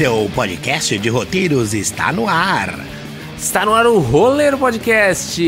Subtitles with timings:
[0.00, 2.74] seu podcast de roteiros está no ar.
[3.36, 5.38] Está no ar o Roller Podcast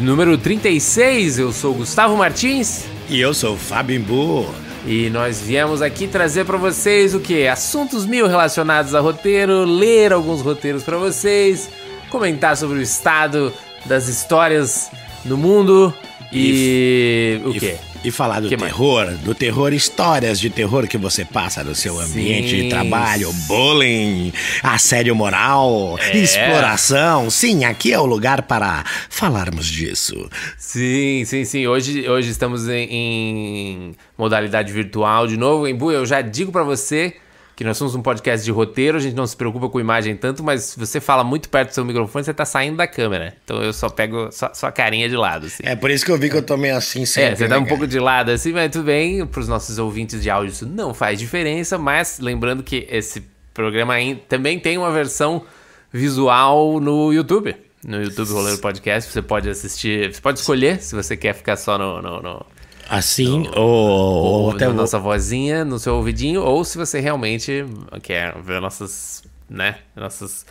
[0.00, 1.38] número 36.
[1.38, 2.86] Eu sou Gustavo Martins.
[3.10, 4.46] E eu sou o Fábio Imbu.
[4.86, 7.46] E nós viemos aqui trazer para vocês o que?
[7.46, 11.68] Assuntos mil relacionados a roteiro, ler alguns roteiros para vocês,
[12.08, 13.52] comentar sobre o estado
[13.84, 14.90] das histórias
[15.26, 15.92] no mundo
[16.32, 17.76] e, e o quê?
[18.04, 19.18] E falar do que terror, mais?
[19.20, 22.62] do terror, histórias de terror que você passa no seu ambiente sim.
[22.62, 24.32] de trabalho, bullying,
[24.62, 26.16] assédio moral, é.
[26.16, 27.30] exploração.
[27.30, 30.28] Sim, aqui é o lugar para falarmos disso.
[30.58, 31.66] Sim, sim, sim.
[31.68, 35.68] Hoje, hoje estamos em, em modalidade virtual de novo.
[35.68, 37.14] Embu, eu já digo para você
[37.54, 40.42] que nós somos um podcast de roteiro, a gente não se preocupa com imagem tanto,
[40.42, 43.34] mas se você fala muito perto do seu microfone, você tá saindo da câmera.
[43.44, 45.46] Então eu só pego só, só a carinha de lado.
[45.46, 45.62] Assim.
[45.64, 47.32] É por isso que eu vi que eu tô meio assim sempre.
[47.32, 49.26] É, você tá um pouco de lado assim, mas tudo bem.
[49.26, 53.94] Para os nossos ouvintes de áudio isso não faz diferença, mas lembrando que esse programa
[54.28, 55.44] também tem uma versão
[55.92, 57.54] visual no YouTube.
[57.84, 61.76] No YouTube Roleiro Podcast, você pode assistir, você pode escolher se você quer ficar só
[61.76, 62.46] no, no, no
[62.88, 67.64] Assim, ou, ou, ou até na nossa vozinha, no seu ouvidinho, ou se você realmente
[68.02, 70.44] quer ver nossas, né, nossas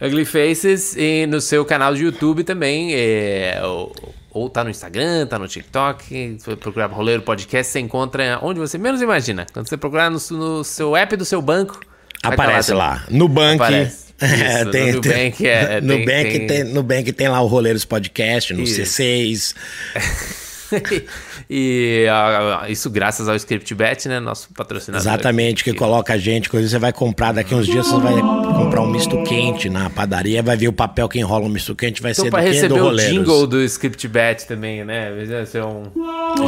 [0.00, 3.92] ugly faces e no seu canal de YouTube também, é, ou,
[4.30, 8.78] ou tá no Instagram, tá no TikTok, se procurar Roleiro Podcast, você encontra onde você
[8.78, 9.46] menos imagina.
[9.52, 11.80] Quando você procurar no, no seu app do seu banco,
[12.22, 13.04] aparece lá, lá.
[13.10, 13.64] No banco.
[13.64, 13.90] É,
[14.72, 16.46] tem, no Nubank, é, no, tem, Nubank tem...
[16.46, 18.80] Tem, Nubank tem lá o Roleiros Podcast, no Isso.
[18.82, 19.54] C6.
[21.48, 24.20] e uh, isso graças ao ScriptBet, né?
[24.20, 25.02] Nosso patrocinador.
[25.02, 28.82] Exatamente, que coloca a gente, coisa você vai comprar daqui uns dias, você vai comprar
[28.82, 32.12] um misto quente na padaria, vai ver o papel que enrola um misto quente, vai
[32.12, 35.12] então, ser do receber do o jingle do ScriptBet também, né?
[35.26, 35.84] Vai ser um...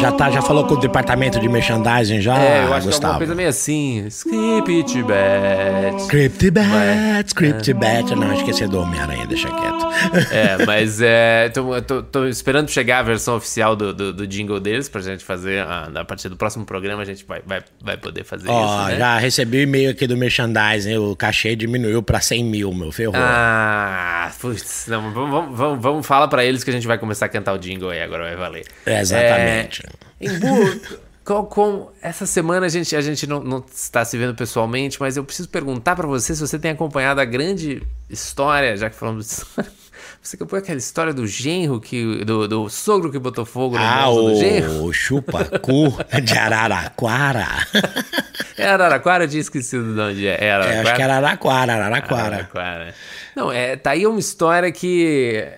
[0.00, 3.00] Já tá, já falou com o departamento de merchandising já, É, eu acho Gustavo.
[3.00, 5.96] que é uma coisa meio assim, ScriptBet.
[6.02, 8.14] ScriptBet, ScriptBet.
[8.14, 9.88] Não, esqueci do Homem-Aranha, deixa quieto.
[10.30, 14.60] É, mas é, tô, tô, tô esperando chegar a versão oficial do, do, do jingle
[14.60, 15.60] deles pra gente fazer.
[15.60, 18.88] A, a partir do próximo programa a gente vai, vai, vai poder fazer oh, isso.
[18.88, 18.98] Né?
[18.98, 23.14] Já recebi o e-mail aqui do merchandising, o cachê diminuiu pra 100 mil, meu ferrou.
[23.16, 27.28] Ah, putz, não, vamos, vamos, vamos, falar pra eles que a gente vai começar a
[27.28, 28.66] cantar o jingle aí, agora vai valer.
[28.86, 29.82] É, exatamente.
[30.20, 30.80] É, Embu,
[31.24, 35.16] com, com, essa semana a gente, a gente não, não, está se vendo pessoalmente, mas
[35.16, 39.28] eu preciso perguntar para você se você tem acompanhado a grande história, já que falamos
[39.28, 39.64] de
[40.22, 44.08] você acompanhou aquela história do genro, que, do, do sogro que botou fogo no ah,
[44.10, 44.84] o, do genro?
[44.84, 47.48] o chupacu de Araraquara.
[48.58, 49.24] É Araraquara?
[49.24, 50.44] Eu tinha esquecido de onde é.
[50.44, 50.76] é Araraquara?
[50.76, 52.22] É, acho que era Araraquara, Araraquara.
[52.22, 52.94] Araraquara.
[53.34, 55.48] Não, é, tá aí uma história que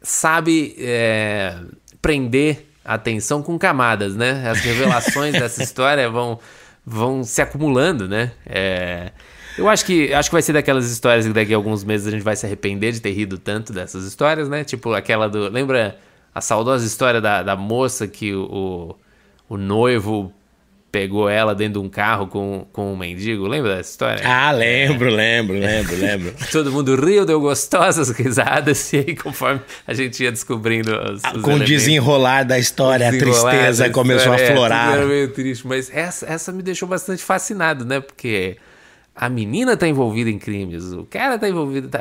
[0.00, 1.56] sabe é,
[2.00, 4.48] prender a atenção com camadas, né?
[4.48, 6.38] As revelações dessa história vão,
[6.86, 8.32] vão se acumulando, né?
[8.46, 9.12] É...
[9.58, 12.10] Eu acho que acho que vai ser daquelas histórias que daqui a alguns meses a
[12.10, 14.64] gente vai se arrepender de ter rido tanto dessas histórias, né?
[14.64, 15.48] Tipo aquela do.
[15.48, 15.98] Lembra
[16.34, 18.94] a saudosa história da, da moça que o,
[19.48, 20.32] o noivo
[20.90, 23.46] pegou ela dentro de um carro com, com um mendigo.
[23.46, 24.22] Lembra dessa história?
[24.24, 26.34] Ah, lembro, lembro, lembro, lembro.
[26.50, 31.32] Todo mundo riu, deu gostosas risadas, e aí, conforme a gente ia descobrindo os, ah,
[31.36, 34.94] os Com o desenrolar da história, a tristeza começou a florar.
[34.94, 38.00] É, era meio triste, mas essa, essa me deixou bastante fascinado, né?
[38.00, 38.56] Porque
[39.20, 42.00] a menina tá envolvida em crimes, o cara tá envolvido, tá,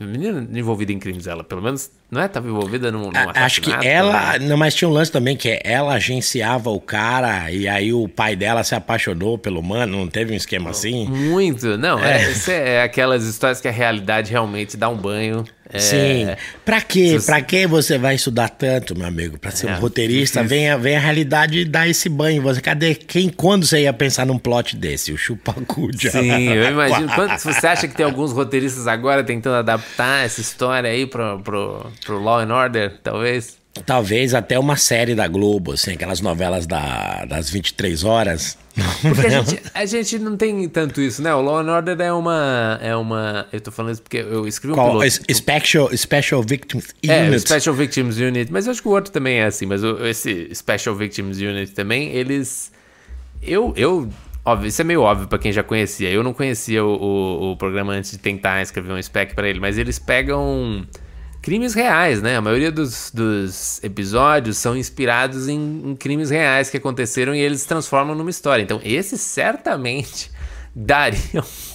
[0.00, 2.28] a menina envolvida em crimes, ela pelo menos, não é?
[2.28, 4.46] Tava envolvida num, num Acho que ela, né?
[4.46, 8.36] não, mas tinha um lance também que ela agenciava o cara e aí o pai
[8.36, 11.08] dela se apaixonou pelo mano, não teve um esquema assim?
[11.08, 15.78] Muito, não, é, é, é aquelas histórias que a realidade realmente dá um banho é...
[15.78, 16.26] Sim.
[16.64, 17.18] Pra quê?
[17.24, 19.38] Pra que você vai estudar tanto, meu amigo?
[19.38, 22.42] Pra ser é, um roteirista, vem a, vem a realidade e dá esse banho.
[22.42, 22.94] Você, cadê?
[22.94, 25.12] Quem, quando você ia pensar num plot desse?
[25.12, 27.08] O chupacu de Sim, eu imagino.
[27.14, 31.90] Quando, você acha que tem alguns roteiristas agora tentando adaptar essa história aí pro, pro,
[32.04, 33.61] pro Law and Order, talvez?
[33.86, 38.58] Talvez até uma série da Globo, assim, aquelas novelas da, das 23 horas.
[39.00, 41.34] Porque a gente, a gente não tem tanto isso, né?
[41.34, 42.78] O Law and Order é uma.
[42.82, 45.34] É uma eu tô falando isso porque eu escrevi um Qual, piloto.
[45.34, 47.34] Special, Special Victims Unit.
[47.34, 48.52] É, Special Victims Unit.
[48.52, 49.64] Mas eu acho que o outro também é assim.
[49.64, 52.70] Mas esse Special Victims Unit também, eles.
[53.42, 53.72] Eu.
[53.74, 54.08] eu
[54.44, 56.10] óbvio, isso é meio óbvio para quem já conhecia.
[56.10, 59.60] Eu não conhecia o, o, o, programa antes de tentar escrever um spec para ele,
[59.60, 60.86] mas eles pegam
[61.42, 62.36] crimes reais, né?
[62.36, 67.62] A maioria dos, dos episódios são inspirados em, em, crimes reais que aconteceram e eles
[67.62, 68.62] se transformam numa história.
[68.62, 70.30] Então, esse certamente
[70.74, 71.72] daria um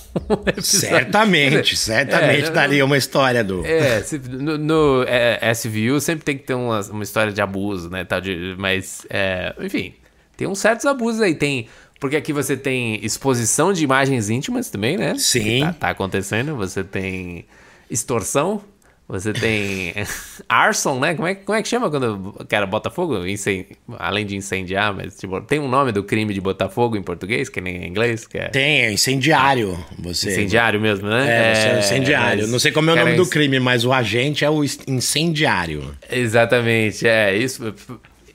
[0.63, 3.63] Certamente, certamente é, daria uma história do.
[3.63, 8.03] É, no, no é, SVU sempre tem que ter uma, uma história de abuso, né?
[8.03, 9.93] Tal de, mas, é, enfim,
[10.35, 11.35] tem uns certos abusos aí.
[11.35, 11.67] Tem
[11.99, 15.15] Porque aqui você tem exposição de imagens íntimas também, né?
[15.19, 15.59] Sim.
[15.59, 16.55] Tá, tá acontecendo.
[16.55, 17.45] Você tem
[17.89, 18.63] extorsão.
[19.09, 19.93] Você tem
[20.49, 21.15] arson, né?
[21.15, 23.25] Como é, como é que chama quando o cara bota fogo?
[23.25, 23.65] Incen...
[23.97, 27.47] Além de incendiar, mas tipo, tem um nome do crime de botar fogo em português,
[27.47, 28.27] que nem em inglês?
[28.27, 28.47] Que é...
[28.49, 29.77] Tem, é incendiário.
[29.99, 30.31] Você...
[30.31, 31.25] Incendiário mesmo, né?
[31.29, 32.41] É, você é incendiário.
[32.43, 34.61] mas- Não sei como é o nome cara, do crime, mas o agente é o
[34.63, 35.95] incendiário.
[36.11, 37.73] Exatamente, é isso.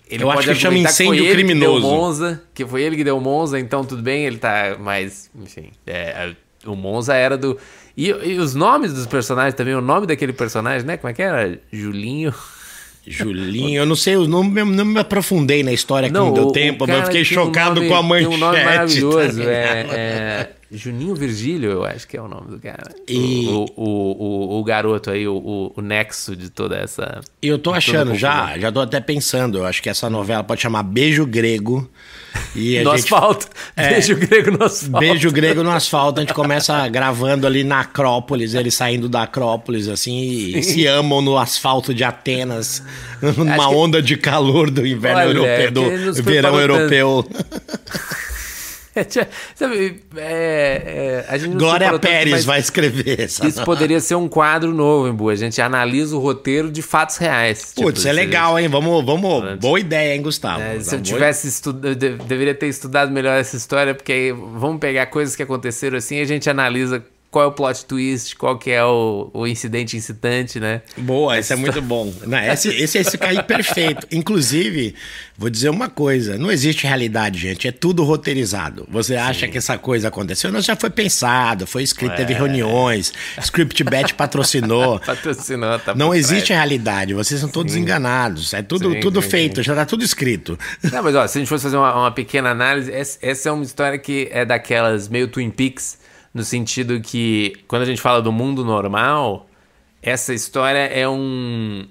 [0.08, 1.80] Ele Eu acho que chama que incêndio ele que criminoso.
[1.80, 4.76] deu Monza, que foi ele que deu Monza, então tudo bem, ele tá.
[4.78, 6.32] Mas, enfim, é,
[6.66, 7.58] o Monza era do.
[7.96, 10.96] E, e os nomes dos personagens também, o nome daquele personagem, né?
[10.96, 11.58] Como é que era?
[11.72, 12.32] Julinho.
[13.04, 16.44] Julinho, eu não sei, eu não, me- não me aprofundei na história que não, deu
[16.44, 18.28] o- o tempo, mas eu fiquei tem um chocado nome- com a manchete.
[18.28, 22.48] Tem um nome maravilhoso, tá é, é Juninho Virgílio, eu acho que é o nome
[22.52, 22.94] do cara.
[23.08, 23.84] E- O, o,
[24.56, 27.20] o, o garoto aí, o, o, nexo de toda essa.
[27.42, 30.84] Eu tô achando, já, já tô até pensando, eu acho que essa novela pode chamar
[30.84, 31.90] Beijo Grego.
[32.54, 33.46] E No gente asfalto.
[33.76, 33.90] É.
[33.90, 34.98] Beijo grego no asfalto.
[34.98, 39.88] Beijo grego no asfalto, a gente começa gravando ali na Acrópolis, eles saindo da Acrópolis,
[39.88, 42.82] assim, e se amam no asfalto de Atenas,
[43.20, 47.26] numa Acho que- onda de calor do inverno Olha, europeu, nos do verão europeu.
[49.54, 53.46] Sabe, é, é, gente Glória tanto, Pérez mas vai escrever essa.
[53.46, 55.30] Isso poderia ser um quadro novo, Embu.
[55.30, 57.72] A gente analisa o roteiro de fatos reais.
[57.74, 58.68] Putz, Tipo, é legal, hein?
[58.68, 59.58] Vamos, vamos.
[59.58, 60.60] Boa ideia, hein, Gustavo?
[60.60, 65.06] é, se eu tivesse estudado, deveria ter estudado melhor essa história, porque aí vamos pegar
[65.06, 67.02] coisas que aconteceram assim e a gente analisa
[67.32, 70.82] qual é o plot twist, qual que é o, o incidente incitante, né?
[70.98, 72.12] Boa, esse é muito bom.
[72.26, 74.06] Não, esse, esse, esse cair perfeito.
[74.12, 74.94] Inclusive,
[75.36, 77.66] vou dizer uma coisa: não existe realidade, gente.
[77.66, 78.86] É tudo roteirizado.
[78.90, 80.52] Você acha que essa coisa aconteceu?
[80.52, 82.16] Não, já foi pensado, foi escrito, É.
[82.16, 85.00] teve reuniões, ScriptBet patrocinou.
[85.04, 86.58] Patrocinou, tá Não existe trás.
[86.60, 88.52] realidade, vocês são todos enganados.
[88.52, 90.58] É tudo, Sim, tudo sim, feito, já tá tudo escrito.
[90.92, 93.52] Não, mas ó, se a gente fosse fazer uma, uma pequena análise, essa, essa é
[93.52, 96.01] uma história que é daquelas meio Twin Peaks,
[96.34, 99.48] no sentido que quando a gente fala do mundo normal,
[100.02, 101.86] essa história é um.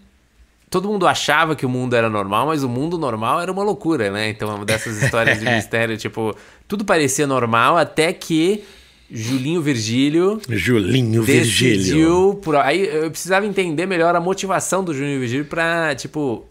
[0.70, 4.10] Todo mundo achava que o mundo era normal, mas o mundo normal era uma loucura,
[4.10, 4.30] né?
[4.30, 6.36] Então, é uma dessas histórias de mistério, tipo,
[6.68, 8.64] tudo parecia normal até que
[9.12, 12.36] Julinho Virgílio Julinho Virgílio.
[12.42, 12.56] Por...
[12.56, 16.46] Aí eu precisava entender melhor a motivação do Juninho Virgílio pra, tipo.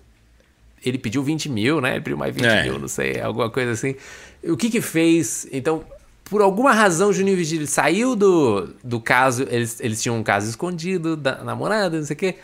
[0.84, 1.92] Ele pediu 20 mil, né?
[1.92, 2.62] Ele pediu mais 20 É.
[2.62, 3.94] mil, não sei, alguma coisa assim.
[4.44, 5.46] O que que fez?
[5.52, 5.82] Então,
[6.30, 9.44] por alguma razão, o Juninho Virgílio saiu do, do caso.
[9.50, 12.36] Eles, eles tinham um caso escondido da namorada, não sei o quê.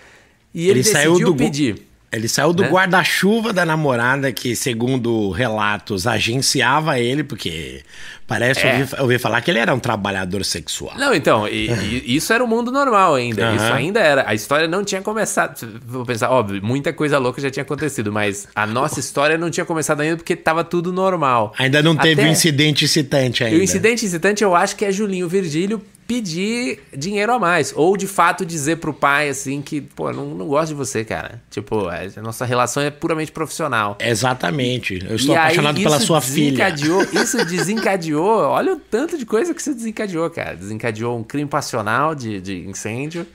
[0.53, 1.87] E ele, Ele saiu decidiu do gu- pedir.
[2.13, 2.69] Ele saiu do Né?
[2.71, 7.83] guarda-chuva da namorada, que, segundo relatos, agenciava ele, porque
[8.27, 8.73] parece É.
[8.79, 10.97] ouvir, ouvir falar que ele era um trabalhador sexual.
[10.97, 11.67] Não, então, e-
[12.07, 13.47] e isso era o mundo normal ainda.
[13.49, 13.57] Aham.
[13.57, 14.25] Isso ainda era.
[14.29, 15.57] A história não tinha começado.
[15.85, 19.67] Vou pensar, óbvio, muita coisa louca já tinha acontecido, mas a nossa história não tinha
[19.67, 21.53] começado ainda porque tava tudo normal.
[21.59, 23.59] Ainda não teve o incidente excitante E ainda.
[23.59, 27.73] o incidente incitante eu acho que é Julinho Virgílio pedir dinheiro a mais.
[27.77, 31.43] Ou de fato dizer pro pai assim que, pô, não, não gosto de você, cara.
[31.51, 33.97] Tipo, a nossa relação é puramente profissional.
[34.01, 35.05] Exatamente.
[35.09, 36.69] Eu estou E aí, apaixonado pela isso sua filha.
[37.13, 40.57] Isso desencadeou, olha o tanto de coisa que isso desencadeou, cara.
[40.57, 43.27] Desencadeou um crime passional de, de incêndio.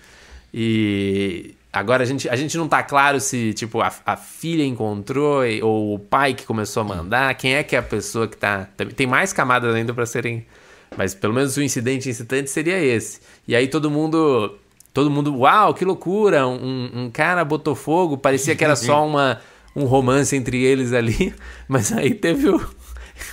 [0.54, 5.42] E agora a gente, a gente não tá claro se, tipo, a, a filha encontrou
[5.62, 7.34] ou o pai que começou a mandar.
[7.36, 8.68] Quem é que é a pessoa que tá.
[8.96, 10.46] tem- mais camadas ainda pra serem.
[10.98, 13.20] Mas pelo menos o incidente incitante seria esse.
[13.48, 14.58] E aí todo mundo.
[14.94, 16.46] Todo mundo, uau, que loucura!
[16.46, 19.40] Um, um cara botou fogo, parecia que era só uma,
[19.74, 21.34] um romance entre eles ali,
[21.68, 22.60] mas aí teve o.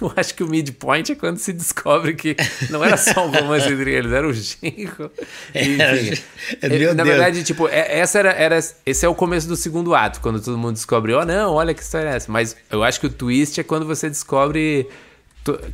[0.03, 2.37] Eu acho que o midpoint é quando se descobre que
[2.69, 5.11] não era só um romance entre eles, era o genro.
[5.55, 6.23] Enfim.
[6.61, 8.59] É, Na verdade, tipo, é- essa era, era.
[8.85, 11.83] Esse é o começo do segundo ato, quando todo mundo descobre, oh não, olha que
[11.83, 12.31] história é essa.
[12.31, 14.87] Mas eu acho que o twist é quando você descobre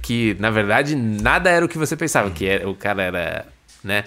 [0.03, 3.47] que, na verdade, nada era o que você pensava, que era- o cara era,
[3.83, 4.05] né?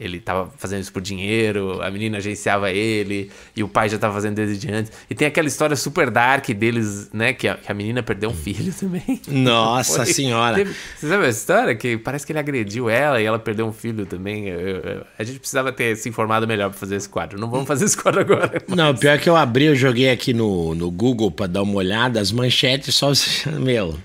[0.00, 4.14] Ele tava fazendo isso por dinheiro, a menina agenciava ele, e o pai já tava
[4.14, 4.90] fazendo desde antes.
[5.10, 7.34] E tem aquela história super dark deles, né?
[7.34, 9.20] Que a, que a menina perdeu um filho também.
[9.28, 10.56] Nossa Foi- senhora.
[10.56, 11.74] Teve- você sabe a história?
[11.74, 14.48] Que parece que ele agrediu ela e ela perdeu um filho também.
[14.48, 17.38] Eu- eu- a gente precisava ter se informado melhor pra fazer esse quadro.
[17.38, 18.62] Não vamos fazer esse quadro agora.
[18.68, 22.18] Não, pior que eu abri, eu joguei aqui no, no Google pra dar uma olhada,
[22.20, 23.10] as manchetes só.
[23.60, 23.98] Meu,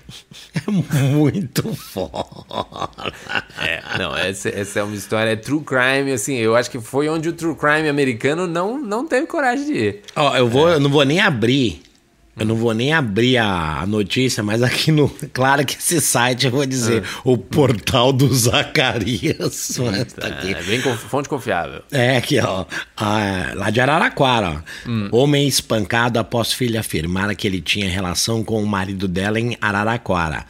[0.66, 2.26] é muito foda.
[3.60, 7.08] É, não, essa, essa é uma história, é true crime, assim, eu acho que foi
[7.08, 10.02] onde o true crime americano não, não teve coragem de ir.
[10.14, 11.82] Ó, eu vou, eu não vou nem abrir.
[12.38, 15.08] Eu não vou nem abrir a, a notícia, mas aqui no.
[15.32, 19.78] Claro que esse site eu vou dizer, o portal do Zacarias.
[20.16, 20.52] Tá aqui.
[20.52, 21.82] É bem fonte confiável.
[21.90, 22.66] É, aqui, ó.
[22.96, 25.16] Ah, lá de Araraquara, ó.
[25.16, 30.44] Homem espancado após filha afirmar que ele tinha relação com o marido dela em Araraquara.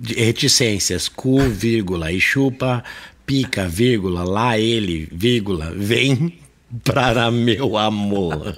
[0.00, 2.82] reticências, cu, vírgula, e chupa,
[3.28, 6.32] pica, vírgula, lá ele, vírgula, vem
[6.82, 8.56] para meu amor.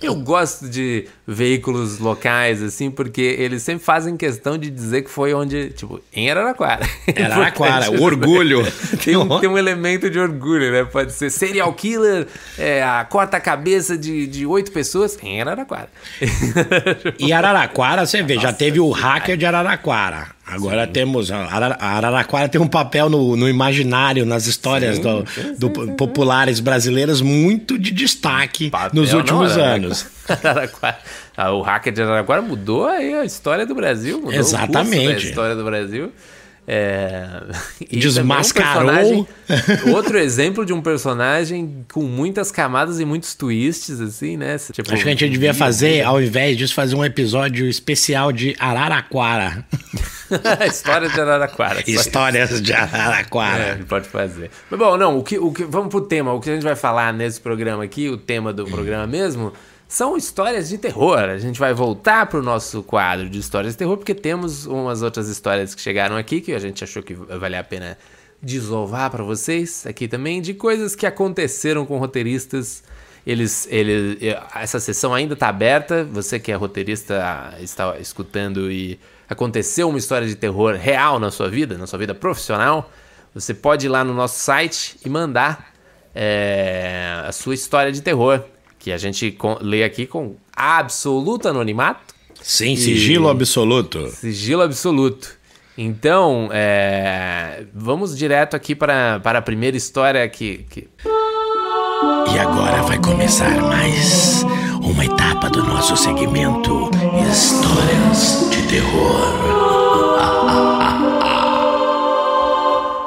[0.00, 5.34] Eu gosto de veículos locais, assim, porque eles sempre fazem questão de dizer que foi
[5.34, 6.88] onde, tipo, em Araraquara.
[7.24, 8.64] Araraquara, o orgulho.
[9.02, 10.84] tem, um, tem um elemento de orgulho, né?
[10.84, 15.88] Pode ser serial killer, é, a corta-cabeça de, de oito pessoas em Araraquara.
[17.18, 20.36] e Araraquara, você vê, Nossa, já teve o hacker de Araraquara.
[20.46, 20.92] Agora Sim.
[20.92, 21.30] temos.
[21.32, 25.24] A Araraquara tem um papel no, no imaginário, nas histórias sim, do,
[25.58, 30.06] do sim, populares brasileiras, muito de destaque papel nos últimos não, anos.
[30.28, 30.98] Araraquara.
[31.36, 34.18] Ah, o hacker de Araraquara mudou aí a história do Brasil.
[34.18, 35.26] Mudou Exatamente.
[35.26, 36.12] a história do Brasil.
[36.66, 37.42] É...
[37.92, 39.26] Desmascarou.
[39.86, 44.56] Um outro exemplo de um personagem com muitas camadas e muitos twists, assim, né?
[44.58, 48.56] Tipo, Acho que a gente devia fazer, ao invés disso, fazer um episódio especial de
[48.58, 49.64] Araraquara.
[50.66, 51.84] História de Araraquara.
[51.86, 53.62] Histórias de Araraquara.
[53.62, 54.50] É, pode fazer.
[54.68, 56.32] Mas, bom, não, o que, o que, vamos pro tema.
[56.32, 59.52] O que a gente vai falar nesse programa aqui, o tema do programa mesmo
[59.88, 61.18] são histórias de terror.
[61.18, 65.02] A gente vai voltar para o nosso quadro de histórias de terror, porque temos umas
[65.02, 67.96] outras histórias que chegaram aqui que a gente achou que valia a pena
[68.42, 72.82] desovar para vocês aqui também, de coisas que aconteceram com roteiristas.
[73.26, 74.18] Eles, eles,
[74.54, 76.04] essa sessão ainda está aberta.
[76.04, 81.48] Você que é roteirista está escutando e aconteceu uma história de terror real na sua
[81.48, 82.90] vida, na sua vida profissional,
[83.34, 85.72] você pode ir lá no nosso site e mandar
[86.14, 88.44] é, a sua história de terror
[88.86, 92.14] que a gente lê aqui com absoluto anonimato.
[92.40, 92.76] Sim, e...
[92.76, 94.08] sigilo absoluto.
[94.10, 95.36] Sigilo absoluto.
[95.76, 97.64] Então, é...
[97.74, 100.88] vamos direto aqui para, para a primeira história que, que.
[102.32, 104.44] E agora vai começar mais
[104.80, 106.88] uma etapa do nosso segmento
[107.28, 109.34] Histórias de Terror.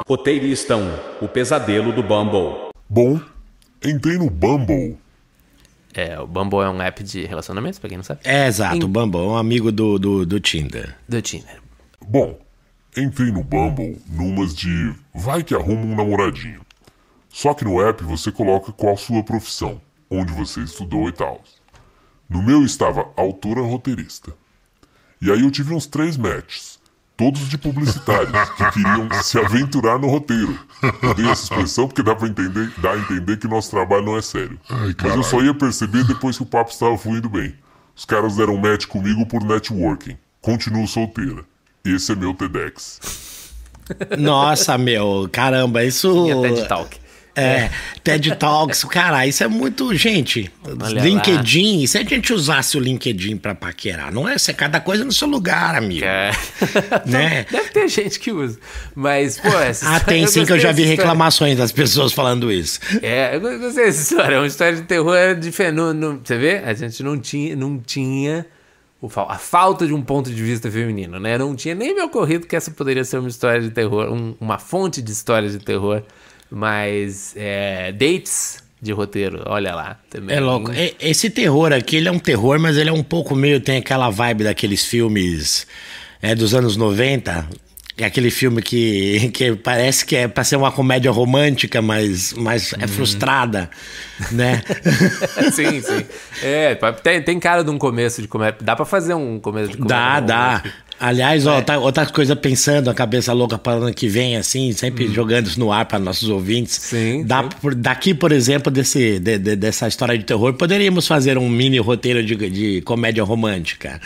[0.06, 0.90] Roteirista 1
[1.22, 2.68] O Pesadelo do Bumble.
[2.86, 3.18] Bom,
[3.82, 4.98] entrei no Bumble
[5.94, 8.20] é, o Bumble é um app de relacionamentos, pra quem não sabe.
[8.24, 8.84] É, exato, em...
[8.84, 10.96] o Bumble é um amigo do, do, do Tinder.
[11.08, 11.60] Do Tinder.
[12.00, 12.38] Bom,
[12.96, 16.60] entrei no Bumble numas de vai que arruma um namoradinho.
[17.28, 19.80] Só que no app você coloca qual sua profissão,
[20.10, 21.42] onde você estudou e tal.
[22.28, 24.32] No meu estava autora roteirista.
[25.22, 26.79] E aí eu tive uns três matches
[27.20, 30.58] todos de publicitários que queriam se aventurar no roteiro.
[31.02, 34.16] Eu dei essa expressão porque dá para entender, dá a entender que nosso trabalho não
[34.16, 34.58] é sério.
[34.70, 37.54] Ai, Mas eu só ia perceber depois que o papo estava fluindo bem.
[37.94, 40.16] Os caras deram match comigo por networking.
[40.40, 41.44] Continuo solteira.
[41.84, 43.52] Esse é meu TEDx.
[44.16, 46.24] Nossa, meu, caramba, isso.
[46.40, 46.99] TED Talk.
[47.34, 47.70] É,
[48.02, 49.94] TED Talks, cara, isso é muito.
[49.94, 51.86] Gente, Olha LinkedIn, lá.
[51.86, 55.28] se a gente usasse o LinkedIn pra paquerar, não é ser cada coisa no seu
[55.28, 56.04] lugar, amigo.
[56.04, 56.30] É.
[57.06, 57.46] Né?
[57.50, 58.58] Deve ter gente que usa.
[58.94, 62.78] Mas, pô, essa Ah, tem sim que eu já vi reclamações das pessoas falando isso.
[63.02, 64.34] É, eu gostei dessa história.
[64.36, 66.20] É uma história de terror de fenômeno.
[66.22, 66.58] Você vê?
[66.58, 67.56] A gente não tinha.
[67.56, 68.46] Não tinha
[69.28, 71.38] a falta de um ponto de vista feminino, né?
[71.38, 74.58] Não tinha nem me ocorrido que essa poderia ser uma história de terror, um, uma
[74.58, 76.02] fonte de histórias de terror
[76.50, 79.98] mas é, dates de roteiro, olha lá.
[80.08, 80.36] Também.
[80.36, 80.70] É louco.
[80.98, 83.60] Esse terror aqui, ele é um terror, mas ele é um pouco meio.
[83.60, 85.66] Tem aquela vibe daqueles filmes
[86.22, 87.46] é, dos anos 90.
[87.98, 92.72] É aquele filme que, que parece que é para ser uma comédia romântica, mas, mas
[92.72, 92.88] é uhum.
[92.88, 93.68] frustrada,
[94.32, 94.62] né?
[95.52, 96.06] sim, sim.
[96.42, 98.58] É, tem, tem cara de um começo de comédia.
[98.62, 99.96] Dá para fazer um começo de comédia.
[99.96, 100.62] Dá, dá.
[101.00, 101.62] Aliás, ó, é.
[101.62, 105.14] tá, outra coisa pensando, a cabeça louca para ano que vem, assim, sempre hum.
[105.14, 106.74] jogando isso no ar para nossos ouvintes.
[106.74, 107.26] Sim.
[107.58, 111.78] Por, daqui, por exemplo, desse, de, de, dessa história de terror, poderíamos fazer um mini
[111.78, 113.98] roteiro de, de comédia romântica.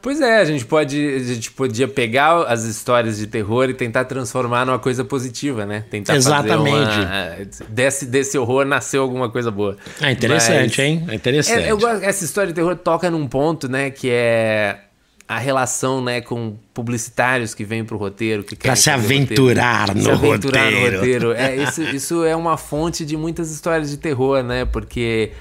[0.00, 4.04] Pois é, a gente pode, a gente podia pegar as histórias de terror e tentar
[4.04, 5.84] transformar numa coisa positiva, né?
[5.88, 6.98] Tentar Exatamente.
[6.98, 9.76] Uma, desse, desse horror nasceu alguma coisa boa.
[10.00, 11.04] É interessante, Mas, hein?
[11.08, 11.64] É interessante.
[11.64, 14.76] É, eu gosto, essa história de terror toca num ponto, né, que é
[15.34, 18.44] a relação né, com publicitários que vêm para o roteiro.
[18.44, 20.90] Que para se aventurar, roteiro, no, se aventurar roteiro.
[20.90, 21.32] no roteiro.
[21.42, 24.64] É, isso, isso é uma fonte de muitas histórias de terror, né?
[24.64, 25.32] Porque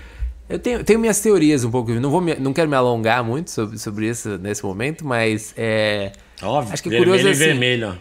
[0.50, 1.92] eu tenho, tenho minhas teorias um pouco.
[1.92, 6.12] Não, vou me, não quero me alongar muito sobre, sobre isso nesse momento, mas é.
[6.42, 7.98] Óbvio, acho que vermelho curioso, assim, vermelho.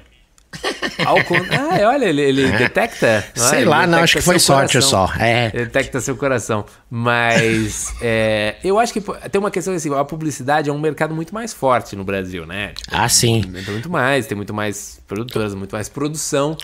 [1.03, 2.59] Ah, olha, ele, ele é.
[2.59, 3.25] detecta.
[3.35, 5.07] Sei lá, não, acho que foi sorte coração.
[5.09, 5.15] só.
[5.19, 5.51] É.
[5.51, 6.65] Detecta seu coração.
[6.91, 11.33] Mas é, eu acho que tem uma questão assim: a publicidade é um mercado muito
[11.33, 12.75] mais forte no Brasil, né?
[12.75, 13.41] Tipo, ah, sim.
[13.43, 16.57] Tem muito mais, tem muito mais produtoras, muito mais produção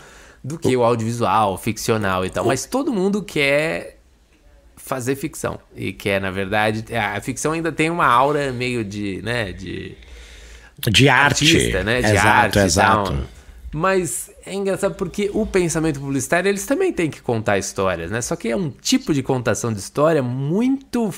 [0.45, 2.45] do que o audiovisual, ficcional e tal.
[2.45, 3.99] Mas todo mundo quer
[4.77, 5.59] fazer ficção.
[5.75, 9.97] E quer, na verdade, a ficção ainda tem uma aura meio de, né, de
[10.89, 11.45] De arte.
[11.45, 12.03] artista, né?
[12.03, 13.13] De exato, arte exato.
[13.13, 13.36] tal.
[13.73, 18.21] Mas é engraçado porque o pensamento publicitário, eles também têm que contar histórias, né?
[18.23, 21.13] Só que é um tipo de contação de história muito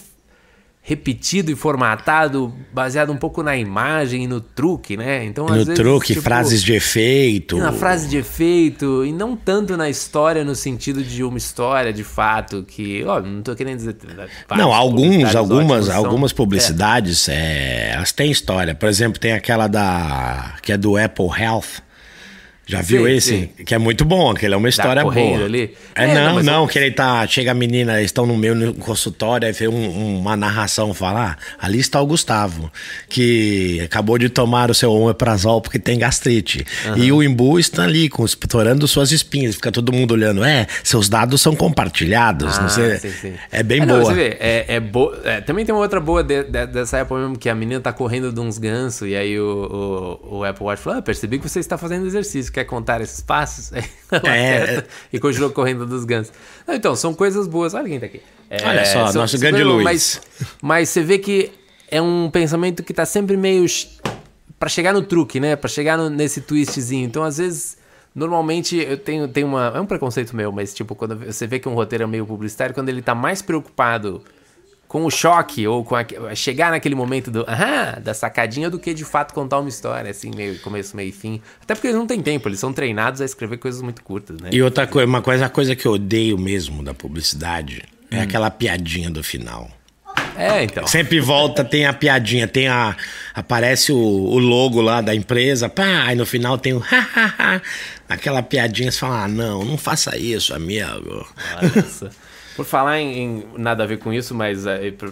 [0.88, 5.22] repetido e formatado, baseado um pouco na imagem e no truque, né?
[5.22, 7.58] Então, às No vezes, truque, tipo, frases de efeito.
[7.58, 12.02] na frase de efeito e não tanto na história no sentido de uma história de
[12.02, 13.96] fato que, ó, não tô querendo dizer
[14.56, 18.74] Não, alguns, algumas, algumas publicidades, é, elas têm história.
[18.74, 21.86] Por exemplo, tem aquela da que é do Apple Health.
[22.68, 23.28] Já viu Sim, esse?
[23.56, 23.64] sim.
[23.64, 25.14] Que é muito bom, aquele é uma história boa.
[25.44, 25.74] ali?
[25.94, 27.26] É, É, não, não, não, eu- que ele tá.
[27.26, 31.38] Chega a menina, eles estão no meio no consultório, aí vê um- uma narração falar.
[31.58, 32.70] ali está o Gustavo,
[33.08, 36.64] que acabou de tomar o seu omeprazol porque tem gastrite.
[36.96, 39.54] E o Imbu está ali, com, estourando suas espinhas.
[39.54, 40.44] Fica todo mundo olhando.
[40.44, 42.58] É, seus dados são compartilhados.
[42.58, 42.98] não Ah, sei.
[42.98, 43.32] sim, sim.
[43.50, 44.04] É bem É, não, boa.
[44.06, 47.20] você vê, é, é bo- é, também tem uma outra boa de- de- dessa época
[47.20, 50.64] mesmo, que a menina tá correndo de uns gansos, e aí o, o, o Apple
[50.64, 53.70] Watch falou: ah, percebi que você está fazendo exercício, quer contar esses passos?
[54.10, 56.32] É, aperta E continuou correndo dos gansos.
[56.66, 57.74] Não, então, são coisas boas.
[57.74, 58.22] Olha quem tá aqui.
[58.48, 59.84] É, Olha só, são- nosso grande Luiz.
[59.84, 60.20] Mas,
[60.62, 61.52] mas você vê que
[61.90, 63.66] é um pensamento que tá sempre meio.
[64.58, 65.56] Pra chegar no truque, né?
[65.56, 67.04] Pra chegar no- nesse twistzinho.
[67.06, 67.76] Então, às vezes.
[68.14, 69.72] Normalmente eu tenho, tenho uma.
[69.76, 72.74] É um preconceito meu, mas tipo, quando você vê que um roteiro é meio publicitário,
[72.74, 74.24] quando ele tá mais preocupado
[74.88, 76.04] com o choque ou com a,
[76.34, 80.30] chegar naquele momento do aham, da sacadinha do que de fato contar uma história, assim,
[80.34, 81.40] meio começo, meio fim.
[81.62, 84.48] Até porque eles não têm tempo, eles são treinados a escrever coisas muito curtas, né?
[84.50, 88.16] E outra coisa, uma coisa, a coisa que eu odeio mesmo da publicidade Hum.
[88.16, 89.70] é aquela piadinha do final.
[90.36, 90.86] É, então.
[90.86, 92.96] Sempre volta, tem a piadinha, tem a.
[93.34, 97.60] Aparece o, o logo lá da empresa, pá, aí no final tem o hahaha.
[98.08, 101.26] Aquela piadinha, você fala, ah, não, não faça isso, amigo.
[101.74, 102.10] Nossa.
[102.58, 104.64] Por falar em, em nada a ver com isso, mas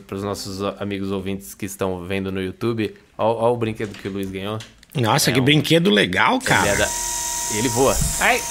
[0.07, 4.11] para os nossos amigos ouvintes que estão vendo no YouTube, olha o brinquedo que o
[4.11, 4.59] Luiz ganhou.
[4.97, 6.75] Nossa, É que um- brinquedo legal, Ele, é cara.
[6.77, 6.89] da-
[7.55, 7.97] ele voa.
[8.19, 8.43] Ai,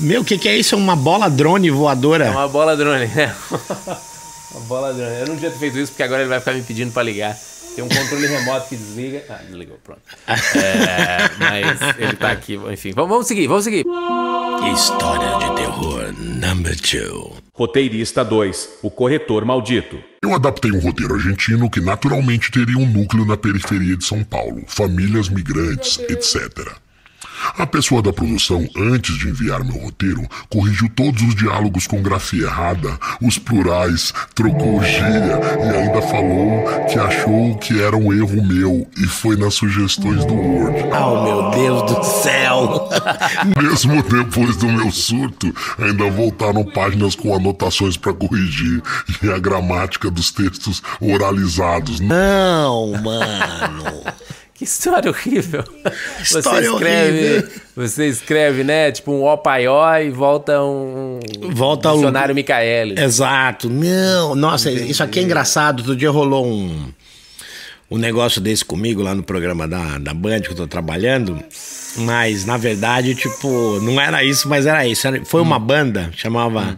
[0.00, 0.74] Meu, o que, que é isso?
[0.74, 2.26] É uma bola drone voadora?
[2.26, 3.34] é uma bola drone, né?
[4.52, 5.20] uma bola drone.
[5.20, 7.38] Eu não devia ter feito isso porque agora ele vai ficar me pedindo para ligar.
[7.78, 9.24] Tem um controle remoto que desliga.
[9.28, 10.00] Ah, desligou, pronto.
[10.28, 12.92] É, mas ele tá aqui, enfim.
[12.92, 13.84] Vamos, vamos seguir, vamos seguir.
[14.74, 17.36] História de terror number two.
[17.54, 20.02] Roteirista 2, o corretor maldito.
[20.20, 24.64] Eu adaptei um roteiro argentino que naturalmente teria um núcleo na periferia de São Paulo,
[24.66, 26.76] famílias migrantes, etc.
[27.58, 32.44] A pessoa da produção, antes de enviar meu roteiro, corrigiu todos os diálogos com grafia
[32.44, 38.86] errada, os plurais, trocou gíria e ainda falou que achou que era um erro meu
[38.96, 40.84] e foi nas sugestões do Word.
[40.92, 42.88] Oh, meu Deus do céu!
[43.60, 48.82] Mesmo depois do meu surto, ainda voltaram páginas com anotações para corrigir
[49.22, 52.00] e a gramática dos textos oralizados.
[52.00, 54.02] Não, mano.
[54.58, 55.62] Que história horrível.
[56.20, 57.50] História você escreve, horrível.
[57.76, 58.90] Você escreve, né?
[58.90, 61.20] Tipo um opaió e volta um.
[61.52, 63.00] Volta o- dicionário Micaele.
[63.00, 63.70] Exato.
[63.70, 65.78] Não, nossa, isso aqui é engraçado.
[65.78, 66.92] Outro dia rolou um,
[67.88, 71.40] um negócio desse comigo lá no programa da, da Band que eu tô trabalhando.
[71.98, 75.06] Mas, na verdade, tipo, não era isso, mas era isso.
[75.24, 76.76] Foi uma banda, chamava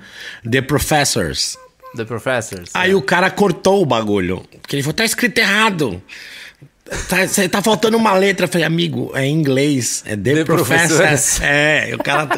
[0.49, 1.57] The Professors.
[1.97, 2.71] The Professors.
[2.75, 4.45] Aí o cara cortou o bagulho.
[4.61, 6.01] Porque ele falou, tá escrito errado.
[7.09, 8.47] Tá, tá faltando uma letra.
[8.47, 10.03] Eu falei, amigo, é em inglês.
[10.05, 10.45] É The, The.
[10.45, 11.41] Professors.
[11.41, 12.29] É, o cara,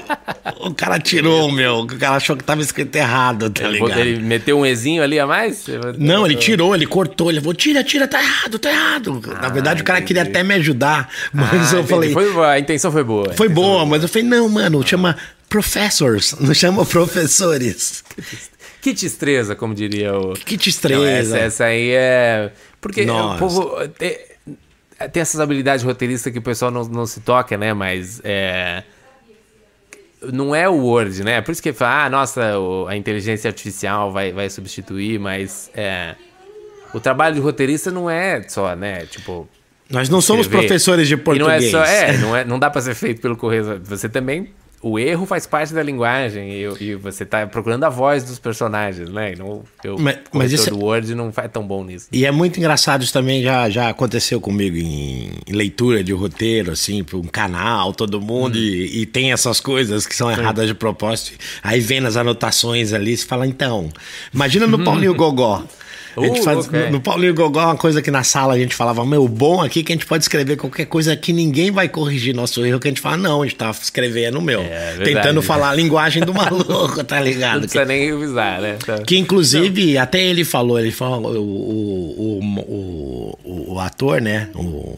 [0.61, 1.81] o cara tirou, meu.
[1.81, 3.99] O cara achou que tava escrito errado, tá ligado?
[3.99, 5.65] ele meteu um Ezinho ali a mais?
[5.99, 9.23] Não, ele tirou, ele cortou, ele falou, tira, tira, tá errado, tá errado.
[9.41, 10.09] Na verdade, o cara entendi.
[10.15, 11.89] queria até me ajudar, mas Ah, eu entendi.
[11.89, 13.33] falei, foi, Foi, a intenção foi boa.
[13.51, 15.17] boa, mas eu falei, não, mano, chama
[15.49, 18.05] professors, não chama professores.
[18.83, 20.35] Que destreza, como diria o.
[20.35, 21.37] Que destreza.
[21.37, 22.51] essa, essa aí é.
[22.81, 23.37] Porque Nossa.
[23.37, 24.17] o povo tem,
[25.09, 27.73] tem essas habilidades roteiristas que o pessoal não, não se toca, né?
[27.73, 28.83] Mas é.
[30.33, 31.41] Não é o Word, né?
[31.41, 32.53] Por isso que fala, ah, nossa,
[32.89, 36.15] a inteligência artificial vai, vai substituir, mas é.
[36.95, 39.07] O trabalho de roteirista não é só, né?
[39.07, 39.49] Tipo.
[39.91, 40.67] Nós não somos escrever.
[40.69, 41.71] professores de E não é português.
[41.71, 41.85] só.
[41.85, 43.81] É, não, é, não dá pra ser feito pelo correio.
[43.85, 44.51] Você também.
[44.85, 49.09] O erro faz parte da linguagem e, e você tá procurando a voz dos personagens,
[49.09, 49.33] né?
[49.33, 52.09] E não, eu, Mas- o mas isso é- do Word não faz tão bom nisso.
[52.11, 56.73] E é muito engraçado, isso também já, já aconteceu comigo em, em leitura de roteiro,
[56.73, 58.61] assim, para um canal, todo mundo, Hum.
[58.61, 61.39] e, e tem essas coisas que são erradas de propósito.
[61.63, 63.89] Aí vem nas anotações ali, você fala, então,
[64.35, 65.63] imagina no Paulinho Gogó.
[66.17, 66.91] A gente faz, ok.
[66.91, 69.81] No Paulinho Gogó, uma coisa que na sala a gente falava, meu, o bom aqui
[69.81, 72.89] é que a gente pode escrever qualquer coisa que ninguém vai corrigir nosso erro, que
[72.89, 75.05] a gente fala, não, a gente tá escrevendo, meu, É, verdade.
[75.15, 77.61] tentando falar a linguagem do maluco, tá Não ligado?
[77.61, 78.77] precisa nem revisar, né?
[78.85, 78.99] Tá.
[78.99, 84.49] Que inclusive, até ele falou, ele falou, o, o, o, o, o- o ator, né?
[84.55, 84.97] O,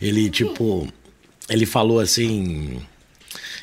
[0.00, 0.86] Ele, tipo,
[1.48, 2.78] ele falou assim.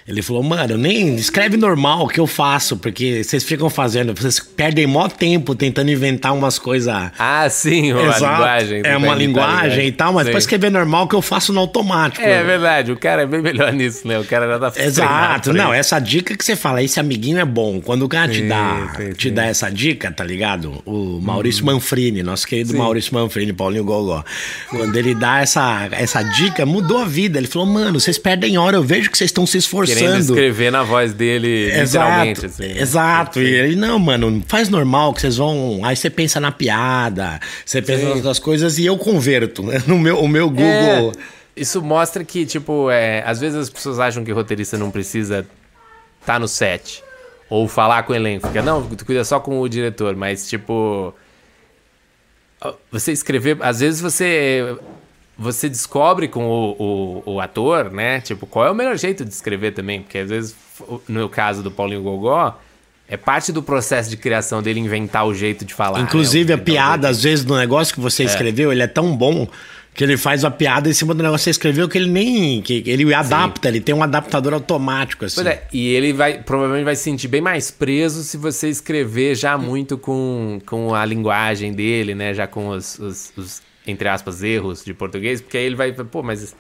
[0.08, 4.86] Ele falou, mano, nem escreve normal que eu faço, porque vocês ficam fazendo, vocês perdem
[4.86, 6.94] mó tempo tentando inventar umas coisas.
[7.18, 8.24] Ah, sim, uma Exato.
[8.24, 8.82] linguagem.
[8.86, 10.32] É uma linguagem e tal, mas Sim.
[10.32, 12.24] pra escrever normal que eu faço no automático.
[12.24, 14.20] É verdade, o cara é bem melhor nisso, né?
[14.20, 17.82] O cara já tá Exato, não, essa dica que você fala, esse amiguinho é bom.
[17.82, 20.84] Quando o cara te Sim, dá, sim, te dá essa dica, tá ligado?
[20.86, 22.78] O Maurício Manfrini, nosso querido.
[22.78, 24.24] Maurício Manfrini, Paulinho Gogó.
[24.70, 27.40] Quando ele dá essa, essa dica, mudou a vida.
[27.40, 29.58] Ele falou, mano, vocês perdem hora, eu vejo que vocês estão se
[30.00, 32.46] Querendo escrever na voz dele, literalmente.
[32.46, 32.82] Exato, assim, né?
[32.82, 33.42] exato.
[33.42, 35.82] E ele, não, mano, faz normal que vocês vão.
[35.84, 38.06] Aí você pensa na piada, você pensa Sim.
[38.08, 39.64] nas outras coisas e eu converto.
[39.64, 39.82] né?
[39.88, 41.14] No meu, o meu É, Google.
[41.56, 45.46] isso mostra que, tipo, é, às vezes as pessoas acham que roteirista não precisa
[46.22, 47.04] estar no set.
[47.50, 48.48] Ou falar com o elenco.
[48.48, 51.14] Fica, não, tu cuida só com o diretor, mas, tipo.
[52.92, 53.58] Você escrever.
[53.62, 54.76] Às vezes você.
[55.38, 58.22] Você descobre com o, o, o ator, né?
[58.22, 60.02] Tipo, qual é o melhor jeito de escrever também.
[60.02, 60.56] Porque às vezes,
[61.08, 62.58] no caso do Paulinho Gogó,
[63.08, 66.00] é parte do processo de criação dele inventar o jeito de falar.
[66.00, 66.62] Inclusive, né?
[66.62, 69.48] a piada, às vezes, do negócio que você escreveu, ele é tão bom
[69.96, 72.62] que ele faz a piada em cima do negócio que você escreveu que ele nem.
[72.62, 75.36] que ele adapta, ele tem um adaptador automático, assim.
[75.36, 79.36] Pois é, e ele vai provavelmente vai se sentir bem mais preso se você escrever
[79.36, 82.34] já muito com, com a linguagem dele, né?
[82.34, 86.22] Já com os, os- os, entre aspas, erros de português, porque aí ele vai, pô,
[86.22, 86.54] mas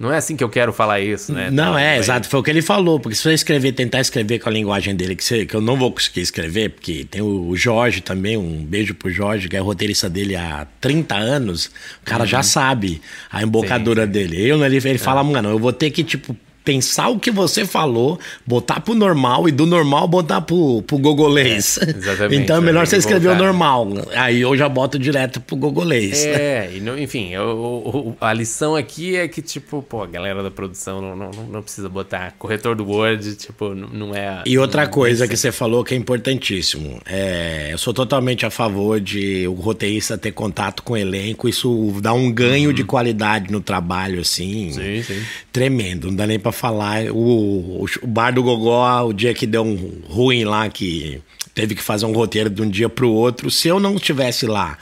[0.00, 1.50] não é assim que eu quero falar isso, né?
[1.50, 4.48] Não, é, exato, foi o que ele falou, porque se você escrever, tentar escrever com
[4.48, 8.00] a linguagem dele, que, você- que eu não vou conseguir escrever, porque tem o, Jorge
[8.00, 12.42] também, um beijo pro Jorge, que é roteirista dele há 30 anos, o cara já
[12.42, 14.40] sabe a embocadura dele.
[14.48, 16.34] Eu, ele, ele fala, mano, eu vou ter que, tipo,
[16.70, 21.78] pensar o que você falou, botar pro normal e do normal botar pro, pro gogolês.
[21.82, 23.44] exatamente, então é melhor né, você escrever o voltar.
[23.44, 23.88] normal.
[24.14, 26.24] Aí eu já boto direto pro gogolês.
[26.24, 30.06] É, e não- enfim, eu- o- o- a lição aqui é que, tipo, pô, a
[30.06, 34.42] galera da produção não, não, não precisa botar corretor do Word, tipo, não, é.
[34.46, 38.50] E outra não- coisa que você falou que é importantíssimo, é, eu sou totalmente a
[38.50, 43.50] favor de o roteirista ter contato com o elenco, isso dá um ganho de qualidade
[43.50, 44.72] no trabalho, assim, Uhum.
[44.72, 45.22] Sim, sim.
[45.52, 47.10] tremendo, não dá nem pra falar.
[47.10, 51.20] O, o, bar do Gogó, o dia que deu um ruim lá, que
[51.54, 54.76] teve que fazer um roteiro de um dia pro outro, se eu não estivesse lá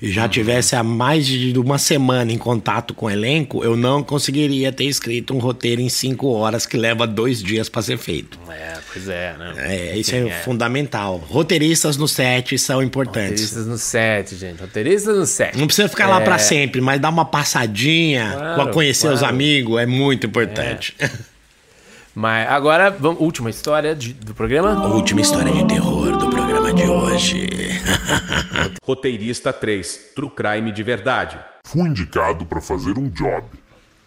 [0.00, 4.02] e já tivesse há mais de uma semana em contato com o elenco, eu não
[4.02, 8.38] conseguiria ter escrito um roteiro em cinco horas que leva dois dias pra ser feito.
[8.50, 9.54] É, pois é, né?
[9.56, 11.16] É, isso Enfim, é, fundamental.
[11.28, 13.30] Roteiristas no set são importantes.
[13.52, 14.60] Roteiristas no set, gente.
[14.60, 15.56] Roteiristas no set.
[15.56, 19.34] Não precisa ficar lá É, pra sempre, mas dar uma passadinha, Claro, conhecer os claro.
[19.34, 20.94] amigos, é muito importante.
[22.14, 24.72] Mas agora, vamos, última história de- do programa.
[24.72, 26.45] A última história de terror do programa
[26.76, 27.48] de hoje.
[28.84, 30.12] Roteirista 3.
[30.14, 31.38] True Crime de verdade.
[31.64, 33.44] Fui indicado para fazer um job.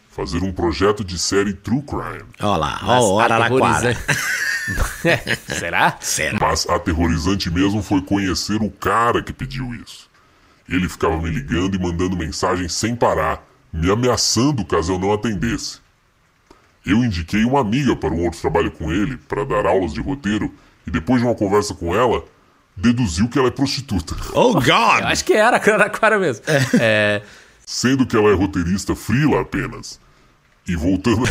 [0.09, 2.29] Fazer um projeto de série True Crime.
[2.39, 3.97] Olha lá, ó o Araraquara.
[5.47, 5.97] Será?
[5.99, 6.37] Sério.
[6.39, 10.07] Mas aterrorizante mesmo foi conhecer o cara que pediu isso.
[10.67, 15.79] Ele ficava me ligando e mandando mensagens sem parar, me ameaçando caso eu não atendesse.
[16.85, 20.53] Eu indiquei uma amiga para um outro trabalho com ele, para dar aulas de roteiro,
[20.85, 22.23] e depois de uma conversa com ela,
[22.79, 24.15] deduziu que ela é prostituta.
[24.33, 25.03] Oh, Eu God!
[25.03, 26.43] acho que era Araraquara mesmo.
[26.79, 27.21] É,
[27.65, 29.99] Sendo que ela é roteirista frila apenas.
[30.67, 31.23] E voltando.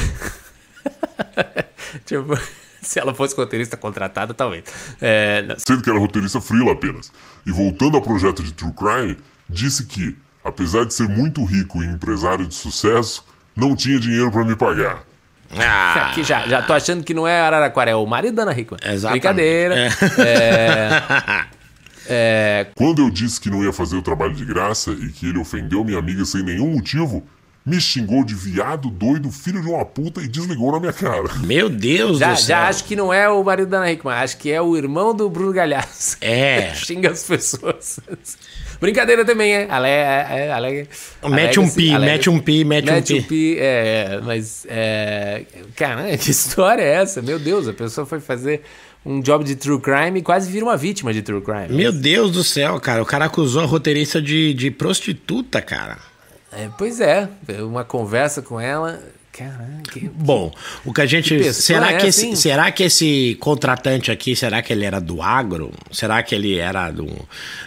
[2.05, 2.39] tipo,
[2.83, 4.65] se ela fosse roteirista contratada, talvez.
[5.01, 7.11] É, Sendo que era roteirista frila apenas.
[7.47, 9.17] E voltando ao projeto de True Crime,
[9.49, 13.25] disse que, apesar de ser muito rico e empresário de sucesso,
[13.57, 15.03] não tinha dinheiro para me pagar.
[15.57, 18.53] Ah, Aqui já, já tô achando que não é Araraquara, é o marido da Ana
[18.59, 18.81] Hickman.
[18.85, 19.21] Exatamente.
[19.21, 19.89] Brincadeira.
[20.19, 21.03] É,
[22.07, 25.39] é, Quando eu disse que não ia fazer o trabalho de graça e que ele
[25.39, 27.27] ofendeu minha amiga sem nenhum motivo,
[27.65, 31.29] me xingou de viado, doido, filho de uma puta e desligou na minha cara.
[31.41, 32.47] Meu Deus já, do céu.
[32.47, 35.15] já acho que não é o marido da Ana Hickman, acho que é o irmão
[35.15, 36.17] do Bruno Galhaço.
[36.21, 36.73] É.
[36.77, 38.01] Xinga as pessoas.
[38.81, 39.67] Brincadeira também, é.
[39.69, 40.89] Ale, é, ale,
[41.29, 43.21] Mete um pi, mete um pi, mete um mete pi.
[43.21, 43.57] um pi.
[43.59, 44.67] É, mas.
[44.69, 45.43] É,
[45.75, 47.21] caramba, que história é essa?
[47.21, 48.63] Meu Deus, a pessoa foi fazer
[49.05, 51.69] um job de true crime e quase vira uma vítima de true crime.
[51.71, 53.03] Meu Deus do céu, cara.
[53.03, 55.99] O cara acusou a roteirista de, de prostituta, cara.
[56.53, 57.29] É, pois é,
[57.61, 59.01] uma conversa com ela.
[59.39, 60.53] Caramba, que, Bom,
[60.85, 61.37] o que a gente.
[61.37, 62.33] Que será, é que assim?
[62.33, 65.71] esse, será que esse contratante aqui, será que ele era do agro?
[65.93, 67.07] Será que ele era do.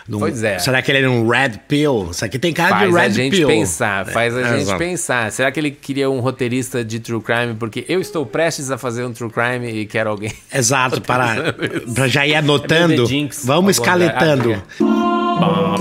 [0.07, 0.59] do Pois é.
[0.59, 2.09] Será que ele era um red pill?
[2.11, 3.47] Isso aqui tem cara faz de red a gente pill.
[3.47, 4.77] pensar, faz a É, gente exato.
[4.79, 5.31] pensar.
[5.31, 7.55] Será que ele queria um roteirista de true crime?
[7.55, 10.33] Porque eu estou prestes a fazer um true crime e quero alguém.
[10.53, 11.53] Exato, para,
[11.95, 13.05] para já ir É anotando.
[13.05, 14.61] Jinx, Vamos escaletando.
[14.79, 15.77] Ah,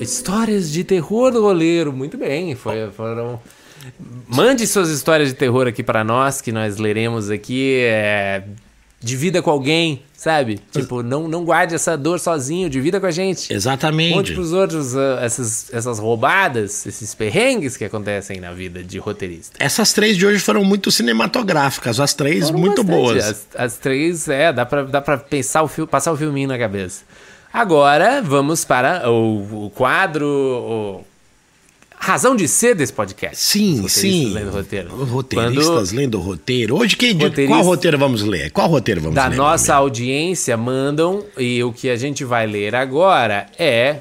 [0.00, 1.92] Histórias de terror do roleiro.
[1.92, 3.38] Muito bem, foi, foram.
[4.26, 7.80] Mande suas histórias de terror aqui para nós, que nós leremos aqui.
[7.82, 8.44] É...
[8.98, 10.58] Divida com alguém, sabe?
[10.72, 13.52] Tipo, não, não guarde essa dor sozinho, divida com a gente.
[13.52, 14.14] Exatamente.
[14.14, 19.56] Conte pros outros uh, essas, essas roubadas, esses perrengues que acontecem na vida de roteirista.
[19.58, 23.02] Essas três de hoje foram muito cinematográficas, as três Foram muito bastante.
[23.04, 23.24] boas.
[23.26, 26.58] As, as três, é, dá pra, dá pra pensar o fil- passar o filminho na
[26.58, 27.02] cabeça.
[27.52, 30.26] Agora, vamos para o, o quadro.
[30.26, 31.04] O,
[32.04, 33.36] razão de ser desse podcast.
[33.36, 34.32] Sim, sim.
[34.32, 35.04] lendo roteiro.
[35.04, 36.76] Roteiristas lendo roteiro.
[36.76, 38.50] Hoje, que, de, Roteirista- qual roteiro vamos ler?
[38.50, 39.36] Qual roteiro vamos da ler?
[39.36, 39.84] nossa meu amigo?
[39.88, 43.96] audiência mandam e o que a gente vai ler agora é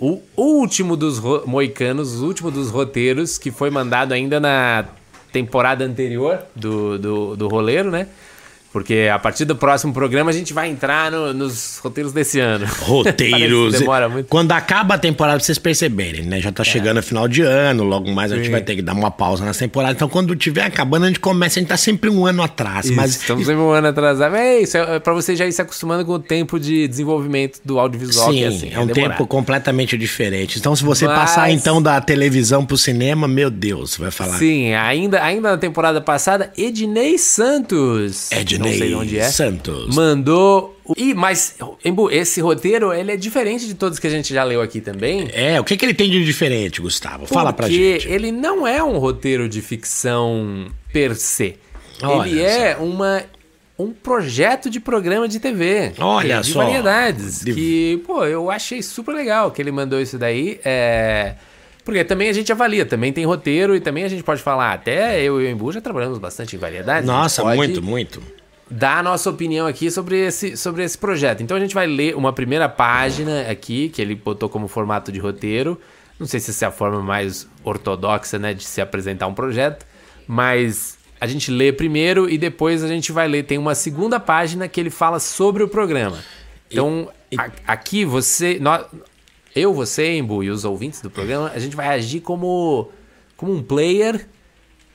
[0.00, 4.84] o último dos ro- moicanos, o último dos roteiros que foi mandado ainda na
[5.32, 8.06] temporada anterior do, do, do roleiro, né?
[8.72, 12.66] Porque a partir do próximo programa a gente vai entrar no- nos roteiros desse ano.
[12.82, 13.72] Roteiros.
[13.78, 14.26] Demora muito.
[14.28, 16.40] Quando acaba a temporada, pra vocês perceberem, né?
[16.40, 18.52] Já tá chegando a final de ano, logo mais a gente Sim.
[18.52, 19.94] vai ter que dar uma pausa nessa temporada.
[19.94, 22.90] Então, quando tiver acabando, a gente começa, a gente tá sempre um ano atrás.
[22.90, 24.36] mas Estamos sempre um ano atrasado.
[24.36, 27.78] É isso, é pra você já ir se acostumando com o tempo de desenvolvimento do
[27.78, 28.30] audiovisual.
[28.30, 29.12] Sim, que é, assim, é um demorado.
[29.18, 30.58] tempo completamente diferente.
[30.58, 34.36] Então, se você Mas- passar então da televisão pro cinema, meu Deus, você vai falar.
[34.38, 38.30] Sim, ainda, ainda na temporada passada, Ednei Santos.
[38.30, 39.24] Ednei não sei de onde é.
[39.30, 39.94] Santos.
[39.94, 40.78] Mandou.
[40.96, 44.60] Ih, mas Embu, esse roteiro ele é diferente de todos que a gente já leu
[44.62, 45.28] aqui também.
[45.32, 47.26] É, o que, que ele tem de diferente, Gustavo?
[47.26, 48.08] Fala pra porque gente.
[48.08, 51.56] ele não é um roteiro de ficção per se.
[52.02, 53.24] Olha ele é uma
[53.78, 55.92] um projeto de programa de TV.
[55.98, 56.64] Olha de só.
[56.64, 57.44] variedades.
[57.44, 60.58] De- Que, pô, eu achei super legal que ele mandou isso daí.
[60.64, 61.34] É...
[61.84, 64.72] Porque também a gente avalia, também tem roteiro e também a gente pode falar.
[64.72, 67.06] Até eu e o Embu já trabalhamos bastante em variedades.
[67.06, 68.22] Nossa, pode muito, muito.
[68.70, 71.42] Dar a nossa opinião aqui sobre esse, sobre esse projeto.
[71.42, 75.18] Então a gente vai ler uma primeira página aqui, que ele botou como formato de
[75.18, 75.80] roteiro.
[76.18, 79.86] Não sei se essa é a forma mais ortodoxa, né, de se apresentar um projeto,
[80.26, 83.44] mas a gente lê primeiro e depois a gente vai ler.
[83.44, 86.18] Tem uma segunda página que ele fala sobre o programa.
[86.70, 88.58] Então, a- aqui você.
[88.60, 88.84] nó-
[89.56, 92.90] eu, você, Embu, e os ouvintes do programa, a gente vai agir como,
[93.36, 94.26] como um player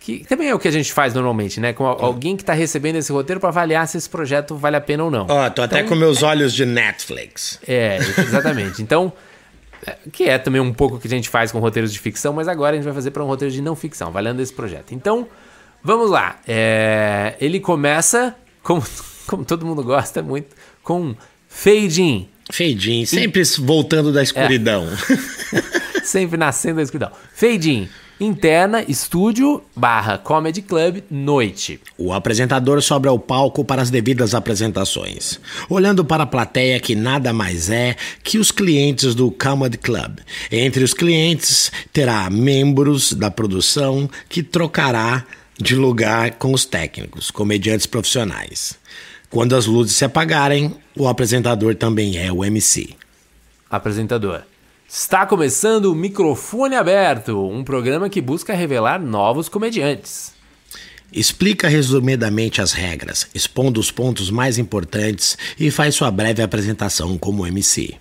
[0.05, 1.71] que também é o que a gente faz normalmente, né?
[1.71, 4.81] Com al- alguém que tá recebendo esse roteiro para avaliar se esse projeto vale a
[4.81, 5.25] pena ou não.
[5.29, 7.57] Ó, tô até com meus olhos de Netflix.
[7.67, 8.81] É, exatamente.
[8.83, 9.13] Então,
[9.87, 12.33] é, que é também um pouco o que a gente faz com roteiros de ficção,
[12.33, 14.93] mas agora a gente vai fazer para um roteiro de não ficção, valendo esse projeto.
[14.93, 15.27] Então,
[15.81, 16.37] vamos lá.
[16.45, 18.83] É, ele começa, como,
[19.25, 21.15] como todo mundo gosta muito, com
[21.47, 22.29] fade in.
[22.51, 24.85] Feidinho, sempre voltando da escuridão.
[26.03, 27.11] Sempre nascendo da escuridão.
[27.33, 27.89] Fade in.
[28.23, 31.81] Interna, estúdio, barra, comedy club, noite.
[31.97, 37.33] O apresentador sobe ao palco para as devidas apresentações, olhando para a plateia que nada
[37.33, 40.19] mais é que os clientes do Comedy Club.
[40.49, 45.25] Entre os clientes terá membros da produção que trocará
[45.59, 48.79] de lugar com os técnicos, comediantes profissionais.
[49.29, 52.91] Quando as luzes se apagarem, o apresentador também é o MC.
[53.69, 54.43] Apresentador.
[54.95, 60.35] Está começando o Microfone Aberto, um programa que busca revelar novos comediantes.
[61.11, 67.47] Explica resumidamente as regras, expondo os pontos mais importantes e faz sua breve apresentação como
[67.47, 67.95] MC.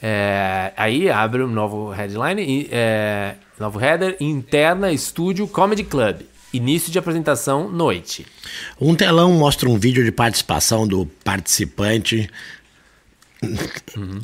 [0.00, 6.20] É, aí abre um novo headline, é, novo header, interna, estúdio, comedy club.
[6.54, 8.24] Início de apresentação, noite.
[8.80, 12.30] Um telão mostra um vídeo de participação do participante,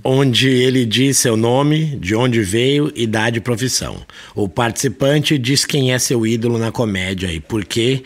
[0.03, 4.05] onde ele diz seu nome, de onde veio, idade e profissão.
[4.35, 8.03] O participante diz quem é seu ídolo na comédia e por quê,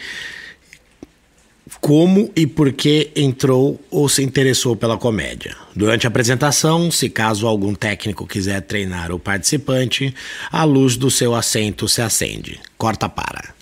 [1.81, 5.57] como e por que entrou ou se interessou pela comédia.
[5.75, 10.15] Durante a apresentação, se caso algum técnico quiser treinar o participante,
[10.51, 12.61] a luz do seu assento se acende.
[12.77, 13.55] Corta para.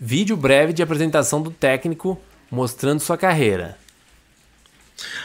[0.00, 2.18] Vídeo breve de apresentação do técnico
[2.50, 3.76] mostrando sua carreira.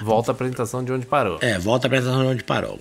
[0.02, 1.40] Volta à apresentação de onde parou.
[1.42, 2.80] É, volta a apresentação onde parou.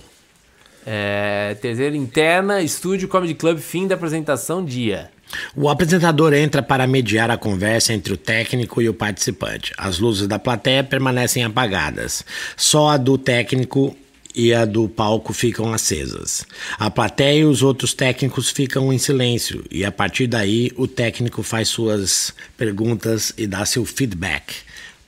[0.85, 5.09] É, terceiro, interna, estúdio, comedy club, fim da apresentação, dia.
[5.55, 9.73] O apresentador entra para mediar a conversa entre o técnico e o participante.
[9.77, 12.23] As luzes da plateia permanecem apagadas.
[12.55, 13.95] Só a do técnico
[14.35, 16.45] e a do palco ficam acesas.
[16.77, 21.43] A plateia e os outros técnicos ficam em silêncio e a partir daí o técnico
[21.43, 24.55] faz suas perguntas e dá seu feedback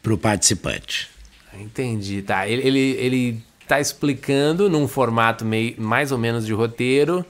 [0.01, 1.14] para o participante.
[1.59, 2.47] Entendi, tá.
[2.47, 7.25] Ele, ele, ele tá explicando num formato meio, mais ou menos de roteiro.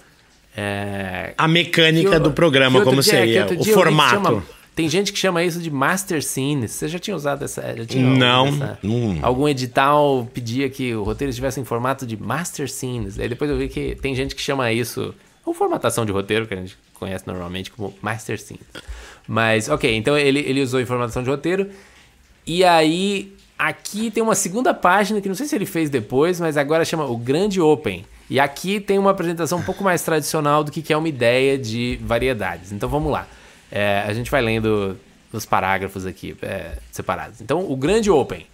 [0.58, 4.10] É, A mecânica eu- do programa, como dia- seria, o formato.
[4.20, 4.44] Tinha uma,
[4.76, 6.72] Tem gente que chama isso de master scenes.
[6.72, 7.62] Você já tinha usado essa?
[7.78, 9.18] Já tinha Não, essa- não.
[9.22, 13.18] Algum edital pedia que o roteiro estivesse em formato de master scenes.
[13.18, 16.54] Aí depois eu vi que tem gente que chama isso, ou formatação de roteiro, que
[16.54, 18.66] a gente conhece normalmente como master scenes.
[19.26, 21.70] Mas, ok, então ele, ele usou informação de roteiro.
[22.46, 26.58] E aí, aqui tem uma segunda página que não sei se ele fez depois, mas
[26.58, 28.06] agora chama o Grande Open.
[28.30, 32.00] E aqui tem uma apresentação um pouco mais tradicional do que é uma ideia de
[32.02, 32.72] variedades.
[32.72, 33.28] Então vamos lá.
[33.72, 34.98] É, a gente vai lendo
[35.32, 37.42] os parágrafos aqui é, separados.
[37.42, 38.46] Então, o Grande Open.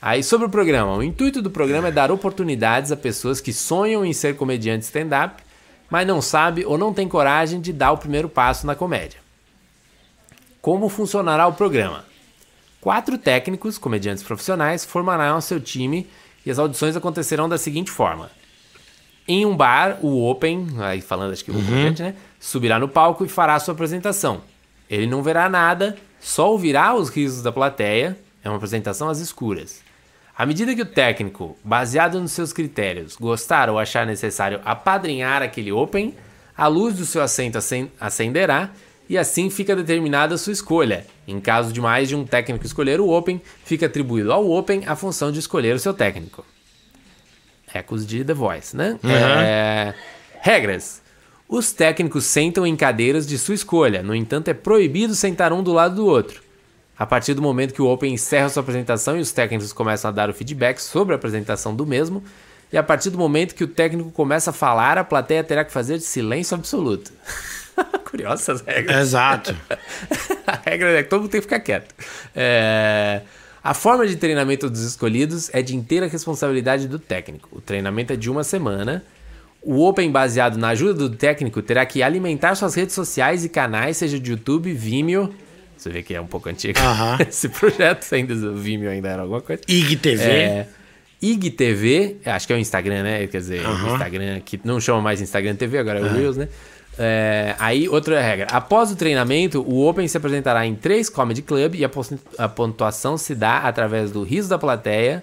[0.00, 0.96] Aí, sobre o programa.
[0.96, 5.42] O intuito do programa é dar oportunidades a pessoas que sonham em ser comediante stand-up,
[5.90, 9.20] mas não sabe ou não tem coragem de dar o primeiro passo na comédia.
[10.62, 12.04] Como funcionará o programa?
[12.80, 16.08] Quatro técnicos, comediantes profissionais, formarão seu time
[16.44, 18.30] e as audições acontecerão da seguinte forma.
[19.28, 22.14] Em um bar, o Open, aí falando acho que o comediante, né?
[22.40, 24.40] Subirá no palco e fará sua apresentação.
[24.88, 28.18] Ele não verá nada, só ouvirá os risos da plateia.
[28.42, 29.82] É uma apresentação às escuras.
[30.36, 35.70] À medida que o técnico, baseado nos seus critérios, gostar ou achar necessário apadrinhar aquele
[35.70, 36.14] Open,
[36.56, 38.70] a luz do seu assento acen- acenderá
[39.10, 41.04] e assim fica determinada a sua escolha.
[41.26, 44.94] Em caso de mais de um técnico escolher o Open, fica atribuído ao Open a
[44.94, 46.46] função de escolher o seu técnico.
[47.74, 49.00] Ecos de The Voice, né?
[49.02, 49.94] É,
[50.40, 51.02] Regras.
[51.48, 55.72] Os técnicos sentam em cadeiras de sua escolha, no entanto, é proibido sentar um do
[55.72, 56.40] lado do outro.
[56.96, 60.12] A partir do momento que o Open encerra sua apresentação e os técnicos começam a
[60.12, 62.22] dar o feedback sobre a apresentação do mesmo,
[62.72, 65.72] e a partir do momento que o técnico começa a falar, a plateia terá que
[65.72, 67.10] fazer silêncio absoluto.
[68.04, 68.96] Curiosas essas regras.
[68.98, 69.56] Exato.
[70.46, 71.94] A regra é que todo mundo tem que ficar quieto.
[72.34, 73.20] É,
[73.62, 77.48] A forma de treinamento dos escolhidos é de inteira responsabilidade do técnico.
[77.52, 79.04] O treinamento é de uma semana.
[79.62, 83.98] O Open, baseado na ajuda do técnico, terá que alimentar suas redes sociais e canais,
[83.98, 85.34] seja de YouTube, Vimeo.
[85.76, 87.18] Você vê que é um pouco antigo Aham.
[87.28, 89.62] esse projeto, ainda o Vimeo ainda era alguma coisa.
[89.68, 90.22] IGTV.
[90.22, 90.68] É,
[91.22, 93.26] IGTV, acho que é o Instagram, né?
[93.26, 96.48] Quer dizer, o Instagram que não chama mais Instagram TV, agora é o Reels, né?
[96.98, 98.46] É, aí, outra regra.
[98.50, 103.34] Após o treinamento, o Open se apresentará em três comedy club e a, pontuação se
[103.34, 105.22] dá através do riso da plateia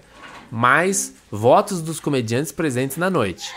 [0.49, 3.51] mais votos dos comediantes presentes na noite.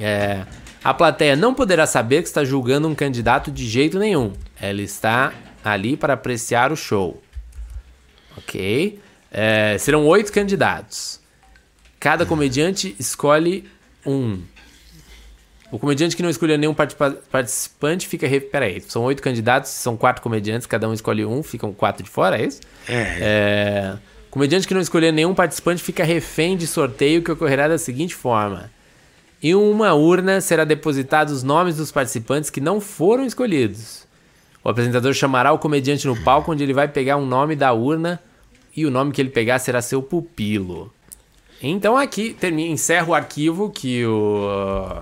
[0.00, 0.44] É,
[0.82, 4.32] a plateia não poderá saber que está julgando um candidato de jeito nenhum.
[4.60, 5.32] Ela está
[5.64, 7.22] ali para apreciar o show.
[8.36, 9.00] Ok?
[9.30, 11.20] É, serão oito candidatos.
[11.98, 13.68] Cada comediante escolhe
[14.04, 14.42] um.
[15.70, 18.26] O comediante que não escolher nenhum participa- participante fica.
[18.26, 18.40] Re...
[18.40, 22.40] Peraí, são oito candidatos, são quatro comediantes, cada um escolhe um, ficam quatro de fora,
[22.40, 22.60] é isso?
[22.88, 23.18] É.
[23.20, 23.96] É,
[24.30, 28.70] Comediante que não escolher nenhum participante fica refém de sorteio que ocorrerá da seguinte forma:
[29.42, 34.06] em uma urna será depositados os nomes dos participantes que não foram escolhidos.
[34.62, 38.20] O apresentador chamará o comediante no palco, onde ele vai pegar um nome da urna
[38.76, 40.92] e o nome que ele pegar será seu pupilo.
[41.62, 45.00] Então aqui termina, encerra o arquivo que o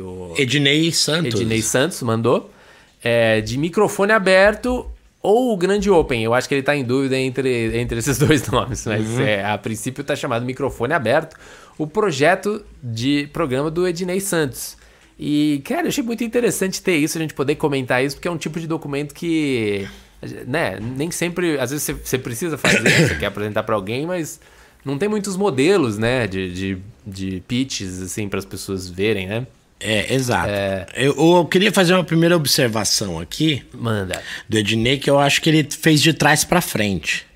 [0.00, 1.40] que o Ednei Santos.
[1.40, 2.50] Ednei Santos mandou
[3.02, 4.86] é, de microfone aberto
[5.22, 6.22] ou o grande open.
[6.22, 9.56] Eu acho que ele tá em dúvida entre, entre esses dois nomes, mas é, a
[9.58, 11.36] princípio tá chamado microfone aberto.
[11.76, 14.76] O projeto de programa do Ednei Santos.
[15.18, 18.30] E, cara, eu achei muito interessante ter isso, a gente poder comentar isso, porque é
[18.30, 19.86] um tipo de documento que,
[20.46, 24.40] né, nem sempre, às vezes você, você precisa fazer, você quer apresentar para alguém, mas
[24.82, 29.46] não tem muitos modelos, né, de, de, de pitches, assim, para as pessoas verem, né?
[29.80, 30.50] É, exato.
[30.94, 34.22] Eu, eu queria fazer uma primeira observação aqui Manda.
[34.48, 37.26] do Ednei, que eu acho que ele fez de trás pra frente.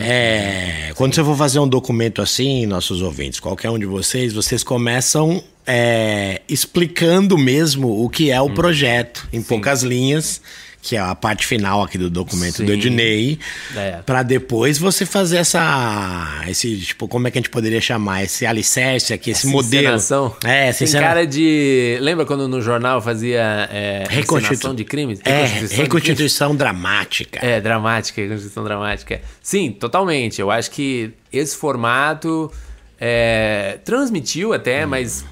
[0.00, 4.64] É, quando você for fazer um documento assim, nossos ouvintes, qualquer um de vocês, vocês
[4.64, 10.40] começam é, explicando mesmo o que é o projeto, em poucas linhas,
[10.86, 12.78] que é a parte final aqui do documento do Sim.
[12.78, 13.38] Ednei,
[13.74, 14.02] É.
[14.04, 18.44] Pra depois você fazer essa, esse tipo, como é que a gente poderia chamar esse
[18.44, 19.82] alicerce aqui, esse modelo?
[19.84, 20.36] Encenação.
[20.44, 21.96] É, essa Tem encena- cara de.
[22.02, 23.40] Lembra quando no jornal fazia
[23.72, 25.20] é, Reconstitu- encenação de crimes?
[25.24, 27.40] É, Reconstituição reconstituição dramática.
[27.42, 29.22] É, dramática, reconstituição dramática.
[29.42, 30.38] Sim, totalmente.
[30.40, 32.52] Eu acho que esse formato
[33.00, 35.24] é, transmitiu até, mas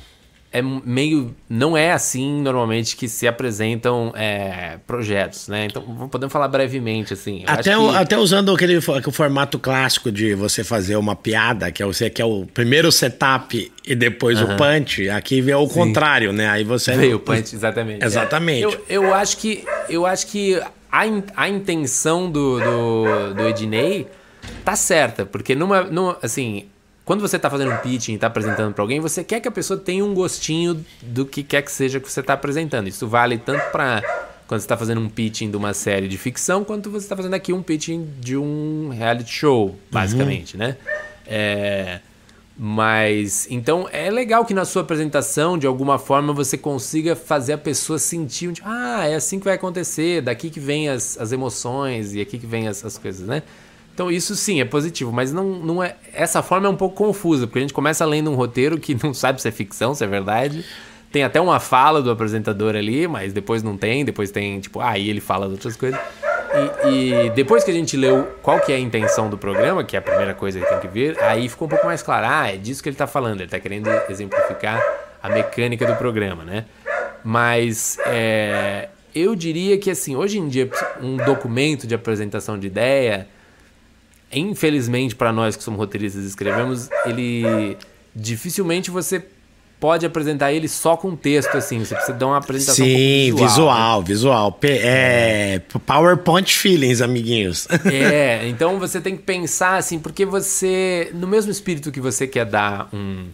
[0.52, 1.34] é meio.
[1.48, 5.66] Não é assim normalmente que se apresentam é, projetos, né?
[5.66, 7.42] Então podemos falar brevemente, assim.
[7.46, 11.82] Até, o- que- até usando aquele o formato clássico de você fazer uma piada, que
[11.82, 16.32] é, você, que é o primeiro setup e depois o punch, aqui vê o contrário,
[16.32, 16.48] né?
[16.48, 16.92] Aí você.
[16.92, 18.04] Veio o punch, exatamente.
[18.04, 18.62] Exatamente.
[18.62, 24.06] Eu, eu acho que, eu acho que a, in- a intenção do, do, do Ednei
[24.64, 26.66] tá certa, porque numa, numa, assim,
[27.04, 29.52] quando você tá fazendo um pitching e tá apresentando pra alguém, você quer que a
[29.52, 32.88] pessoa tenha um gostinho do que quer que seja que você tá apresentando.
[32.88, 34.02] Isso vale tanto pra
[34.46, 37.34] quando você está fazendo um pitching de uma série de ficção, quanto você está fazendo
[37.34, 40.76] aqui um pitching de um reality show, basicamente, né?
[41.26, 42.00] É,
[42.56, 47.58] mas então é legal que na sua apresentação, de alguma forma, você consiga fazer a
[47.58, 51.32] pessoa sentir, um, tipo, ah, é assim que vai acontecer, daqui que vem as, as
[51.32, 53.42] emoções e aqui que vem as, as coisas, né?
[53.94, 55.96] Então isso sim é positivo, mas não, não é.
[56.12, 59.12] Essa forma é um pouco confusa, porque a gente começa lendo um roteiro que não
[59.12, 60.64] sabe se é ficção, se é verdade.
[61.10, 64.90] Tem até uma fala do apresentador ali, mas depois não tem, depois tem, tipo, ah,
[64.90, 66.00] aí ele fala de outras coisas.
[66.86, 69.94] E, e, depois que a gente leu qual que é a intenção do programa, que
[69.96, 72.26] é a primeira coisa que tem que ver, aí ficou um pouco mais claro.
[72.28, 73.36] Ah, é disso que ele está falando.
[73.36, 74.82] Ele está querendo exemplificar
[75.22, 76.64] a mecânica do programa, né?
[77.24, 80.70] Mas é, eu diria que, assim, hoje em dia,
[81.00, 83.28] um documento de apresentação de ideia,
[84.32, 87.76] infelizmente para nós que somos roteiristas e escrevemos, ele
[88.14, 89.24] dificilmente você
[89.82, 91.80] pode apresentar ele só com texto, assim.
[91.80, 94.06] Você precisa dar uma apresentação Sim, um visual, né?
[94.06, 94.60] visual.
[94.62, 97.66] É, PowerPoint feelings, amiguinhos.
[97.84, 102.46] É, então você tem que pensar assim, porque você, no mesmo espírito que você quer
[102.46, 103.26] dar um,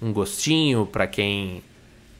[0.00, 1.60] um gostinho para quem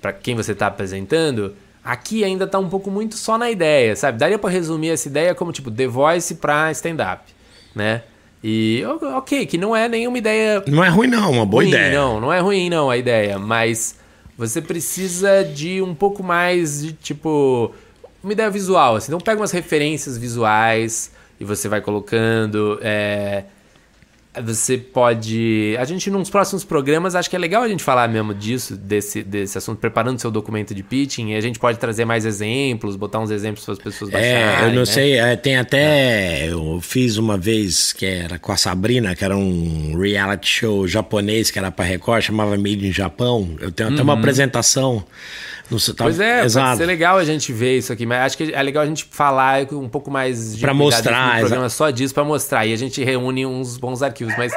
[0.03, 4.19] para quem você está apresentando, aqui ainda está um pouco muito só na ideia, sabe?
[4.19, 7.23] Daria para resumir essa ideia como tipo The Voice para stand-up,
[7.75, 8.03] né?
[8.43, 8.83] E
[9.15, 10.63] ok, que não é nenhuma ideia.
[10.67, 11.99] Não é ruim, não, uma boa ruim, ideia.
[11.99, 13.39] Não, não é ruim, não, a ideia.
[13.39, 13.97] Mas
[14.37, 17.73] você precisa de um pouco mais de tipo.
[18.23, 18.97] Uma ideia visual.
[18.97, 19.09] Assim.
[19.09, 21.11] Então pega umas referências visuais
[21.41, 22.79] e você vai colocando.
[22.83, 23.45] É,
[24.43, 25.77] você pode.
[25.79, 29.23] A gente, nos próximos programas, acho que é legal a gente falar mesmo disso, desse,
[29.23, 31.31] desse assunto, preparando seu documento de pitching.
[31.31, 34.37] E a gente pode trazer mais exemplos, botar uns exemplos para as pessoas baixarem.
[34.37, 34.85] É, eu não né?
[34.87, 36.49] sei, é, tem até.
[36.51, 41.51] Eu fiz uma vez que era com a Sabrina, que era um reality show japonês
[41.51, 43.57] que era para Record, chamava Made in Japão.
[43.61, 44.05] Eu tenho até uhum.
[44.05, 45.05] uma apresentação
[45.71, 46.67] não, tá, pois é, exato.
[46.67, 49.07] pode ser legal a gente ver isso aqui, mas acho que é legal a gente
[49.11, 52.77] falar um pouco mais de para mostrar, um programa só disso para mostrar e a
[52.77, 54.53] gente reúne uns bons arquivos, mas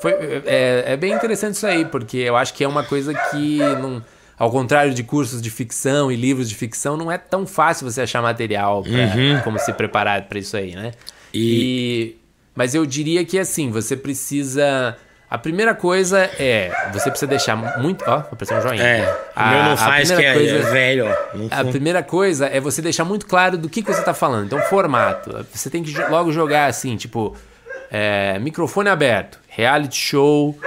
[0.00, 0.12] foi,
[0.46, 4.02] é, é, bem interessante isso aí, porque eu acho que é uma coisa que não,
[4.38, 8.02] ao contrário de cursos de ficção e livros de ficção, não é tão fácil você
[8.02, 9.40] achar material pra, uhum.
[9.42, 10.92] como se preparar para isso aí, né?
[11.32, 12.14] E...
[12.14, 12.20] e
[12.54, 14.96] mas eu diria que assim, você precisa
[15.30, 18.04] a primeira coisa é, você precisa deixar muito.
[18.04, 18.82] Ó, vou precisar um joinha.
[18.82, 21.16] É, a, meu não faz que é, coisa, é velho.
[21.52, 24.46] A primeira coisa é você deixar muito claro do que, que você está falando.
[24.46, 25.46] Então, formato.
[25.54, 27.36] Você tem que logo jogar assim, tipo,
[27.92, 30.58] é, microfone aberto, reality show.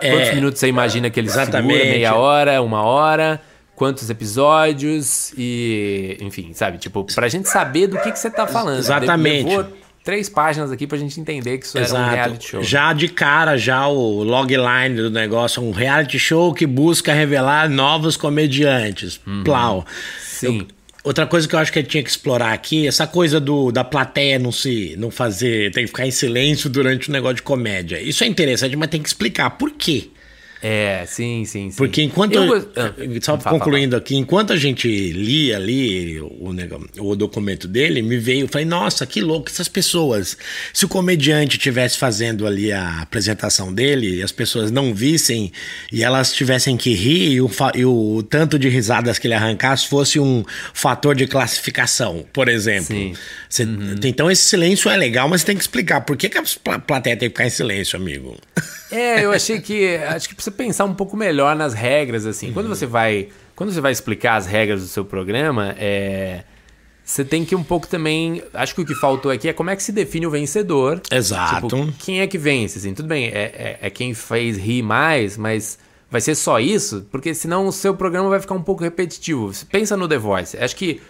[0.00, 1.72] É, quantos minutos você imagina que eles exatamente.
[1.72, 1.90] segura?
[1.90, 3.40] Meia hora, uma hora?
[3.74, 5.34] Quantos episódios?
[5.36, 6.78] E, enfim, sabe?
[6.78, 8.78] Tipo, pra gente saber do que, que você tá falando.
[8.78, 9.48] Exatamente.
[9.48, 9.66] Levou
[10.06, 11.96] três páginas aqui pra gente entender que isso Exato.
[11.96, 12.62] era um reality show.
[12.62, 18.16] Já de cara, já o logline do negócio, um reality show que busca revelar novos
[18.16, 19.20] comediantes.
[19.26, 19.42] Uhum.
[19.42, 19.84] Plau.
[20.22, 20.60] Sim.
[20.60, 20.66] Eu,
[21.02, 23.82] outra coisa que eu acho que ele tinha que explorar aqui, essa coisa do, da
[23.82, 27.42] plateia não se não fazer, tem que ficar em silêncio durante o um negócio de
[27.42, 28.00] comédia.
[28.00, 30.10] Isso é interessante, mas tem que explicar por quê.
[30.68, 31.76] É, sim, sim, sim.
[31.76, 32.34] Porque enquanto.
[32.34, 32.92] Eu, ah,
[33.22, 34.02] só fala, concluindo fala.
[34.02, 36.52] aqui, enquanto a gente lia ali o,
[36.98, 40.36] o documento dele, me veio, falei, nossa, que louco essas pessoas.
[40.72, 45.52] Se o comediante estivesse fazendo ali a apresentação dele e as pessoas não vissem
[45.92, 49.86] e elas tivessem que rir e o, e o tanto de risadas que ele arrancasse
[49.86, 50.44] fosse um
[50.74, 52.86] fator de classificação, por exemplo.
[52.86, 53.14] Sim.
[53.48, 53.94] Você, uhum.
[54.02, 57.16] Então esse silêncio é legal, mas você tem que explicar por que, que a plateia
[57.16, 58.36] tem que ficar em silêncio, amigo.
[58.90, 59.96] É, eu achei que.
[59.96, 62.48] Acho que pensar um pouco melhor nas regras, assim.
[62.48, 62.54] Uhum.
[62.54, 63.28] Quando você vai.
[63.54, 66.44] Quando você vai explicar as regras do seu programa, é.
[67.04, 68.42] Você tem que um pouco também.
[68.52, 71.00] Acho que o que faltou aqui é como é que se define o vencedor.
[71.10, 71.68] Exato.
[71.68, 72.78] Tipo, quem é que vence?
[72.78, 75.78] Assim, tudo bem, é, é, é quem fez rir mais, mas
[76.10, 77.06] vai ser só isso?
[77.10, 79.52] Porque senão o seu programa vai ficar um pouco repetitivo.
[79.70, 80.58] Pensa no The Voice.
[80.58, 81.00] Acho que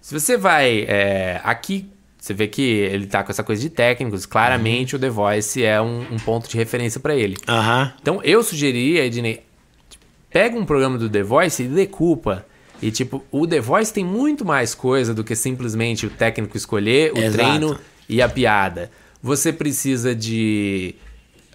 [0.00, 0.84] se você vai.
[0.86, 1.90] É, aqui
[2.20, 4.26] você vê que ele tá com essa coisa de técnicos.
[4.26, 4.98] Claramente uhum.
[4.98, 7.36] o The Voice é um, um ponto de referência para ele.
[7.48, 7.90] Uhum.
[8.00, 9.42] Então eu sugeriria, Ednei,
[10.28, 12.44] pega um programa do The Voice e decupa.
[12.82, 17.12] E tipo, o The Voice tem muito mais coisa do que simplesmente o técnico escolher,
[17.14, 17.32] o Exato.
[17.32, 18.90] treino e a piada.
[19.22, 20.94] Você precisa de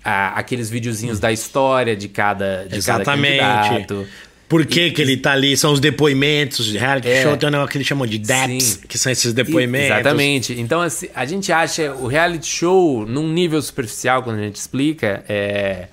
[0.03, 3.39] ah, aqueles videozinhos da história de cada, de Exatamente.
[3.39, 4.07] cada candidato.
[4.47, 5.57] Por que, que ele tá ali?
[5.57, 8.79] São os depoimentos, reality é, show tem um negócio que eles chamam de deps, sim.
[8.87, 9.89] que são esses depoimentos.
[9.89, 10.53] Exatamente.
[10.59, 15.25] Então, assim, a gente acha o reality show, num nível superficial, quando a gente explica,
[15.27, 15.87] é,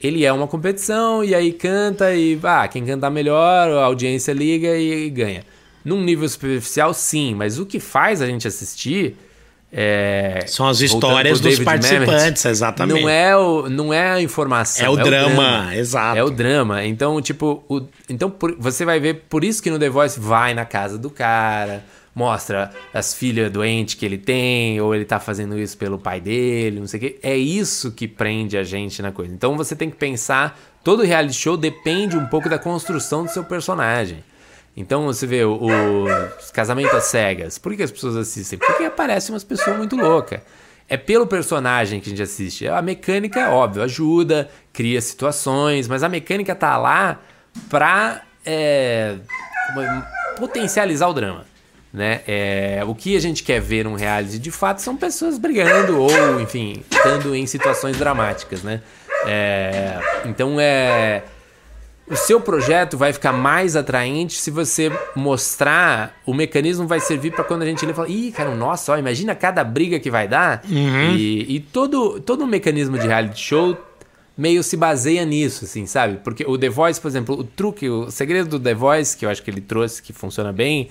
[0.00, 4.76] ele é uma competição e aí canta e ah, quem cantar melhor, a audiência liga
[4.76, 5.42] e, e ganha.
[5.84, 9.16] Num nível superficial, sim, mas o que faz a gente assistir
[9.72, 13.02] é, São as histórias dos participantes, Mamet, exatamente.
[13.02, 14.86] Não é, o, não é a informação.
[14.86, 16.18] É o, é drama, o drama, exato.
[16.18, 16.84] É o drama.
[16.84, 20.54] Então, tipo, o, então por, você vai ver, por isso que no The Voice vai
[20.54, 25.58] na casa do cara, mostra as filhas doentes que ele tem, ou ele tá fazendo
[25.58, 27.18] isso pelo pai dele, não sei o quê.
[27.22, 29.34] É isso que prende a gente na coisa.
[29.34, 33.44] Então você tem que pensar, todo reality show depende um pouco da construção do seu
[33.44, 34.24] personagem.
[34.76, 36.06] Então você vê o, o
[36.52, 37.56] casamento às cegas.
[37.56, 38.58] Por que as pessoas assistem?
[38.58, 40.40] Porque aparece umas pessoas muito loucas.
[40.88, 42.68] É pelo personagem que a gente assiste.
[42.68, 47.20] A mecânica, óbvio, ajuda, cria situações, mas a mecânica tá lá
[47.70, 49.16] pra é,
[50.36, 51.46] potencializar o drama.
[51.92, 52.20] Né?
[52.28, 56.38] É, o que a gente quer ver num reality de fato são pessoas brigando ou,
[56.38, 58.82] enfim, estando em situações dramáticas, né?
[59.26, 61.22] É, então é
[62.08, 67.42] o seu projeto vai ficar mais atraente se você mostrar o mecanismo vai servir para
[67.42, 70.28] quando a gente lê e fala, ih, cara, nossa, ó, imagina cada briga que vai
[70.28, 70.62] dar.
[70.68, 71.14] Uhum.
[71.16, 73.76] E, e, todo, todo o mecanismo de reality show
[74.36, 76.18] meio se baseia nisso, assim, sabe?
[76.22, 79.30] Porque o The Voice, por exemplo, o truque, o segredo do The Voice, que eu
[79.30, 80.88] acho que ele trouxe, que funciona bem,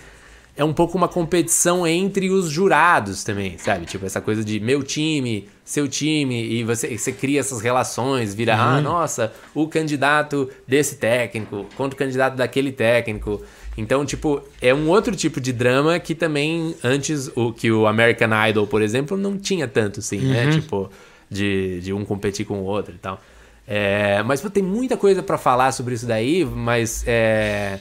[0.57, 3.85] é um pouco uma competição entre os jurados também, sabe?
[3.85, 8.55] Tipo, essa coisa de meu time, seu time, e você, você cria essas relações, vira,
[8.55, 8.77] ah, uhum.
[8.77, 13.41] ah, nossa, o candidato desse técnico contra o candidato daquele técnico.
[13.77, 18.29] Então, tipo, é um outro tipo de drama que também, antes, o que o American
[18.47, 20.45] Idol, por exemplo, não tinha tanto, assim, né?
[20.45, 20.45] uhum.
[20.45, 20.51] né?
[20.53, 20.89] Tipo,
[21.29, 23.19] de, de um competir com o outro e tal.
[23.67, 27.79] É, mas pô, tem muita coisa para falar sobre isso daí, mas é,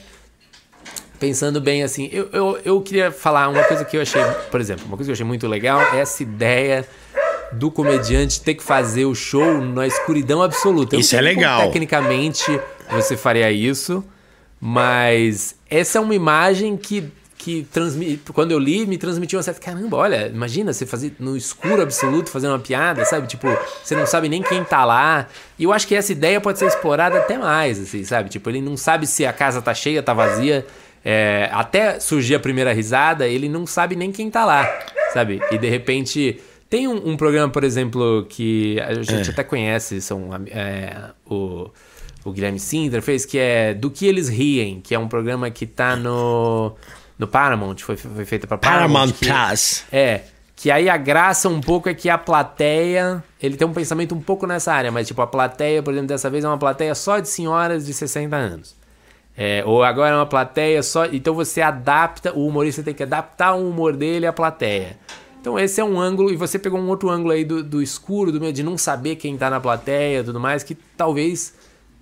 [1.19, 4.85] pensando bem assim, eu, eu, eu queria falar uma coisa que eu achei, por exemplo,
[4.85, 6.87] uma coisa que eu achei muito legal é essa ideia
[7.51, 10.95] do comediante ter que fazer o show na escuridão absoluta.
[10.95, 11.61] Isso é legal.
[11.61, 12.59] Tecnicamente
[12.91, 14.03] você faria isso,
[14.59, 17.11] mas essa é uma imagem que
[17.45, 21.37] que transmite, quando eu li, me transmitiu uma certa caramba, olha, imagina você fazer no
[21.37, 23.27] escuro absoluto, fazendo uma piada, sabe?
[23.27, 23.47] Tipo,
[23.83, 25.27] você não sabe nem quem tá lá.
[25.59, 28.29] E eu acho que essa ideia pode ser explorada até mais, assim, sabe?
[28.29, 30.65] Tipo, ele não sabe se a casa tá cheia, tá vazia.
[31.07, 34.67] É, até surgir a primeira risada, ele não sabe nem quem tá lá,
[35.13, 35.39] sabe?
[35.51, 36.41] E de repente.
[36.67, 39.31] Tem um, um programa, por exemplo, que a gente é.
[39.31, 41.69] até conhece, são é, o,
[42.25, 45.67] o Guilherme Sinter fez, que é Do Que Eles Riem, que é um programa que
[45.67, 46.75] tá no,
[47.19, 49.11] no Paramount, foi, foi feito pra Paramount.
[49.13, 49.83] Paramount Plus.
[49.91, 50.21] É,
[50.55, 54.21] que aí a graça um pouco é que a plateia, ele tem um pensamento um
[54.21, 57.19] pouco nessa área, mas tipo, a plateia, por exemplo, dessa vez é uma plateia só
[57.19, 58.75] de senhoras de 60 anos.
[59.37, 61.05] É, ou agora é uma plateia só.
[61.05, 64.97] Então você adapta, o humorista tem que adaptar o humor dele à plateia.
[65.41, 68.31] Então esse é um ângulo, e você pegou um outro ângulo aí do, do escuro,
[68.31, 71.53] do meio de não saber quem tá na plateia tudo mais, que talvez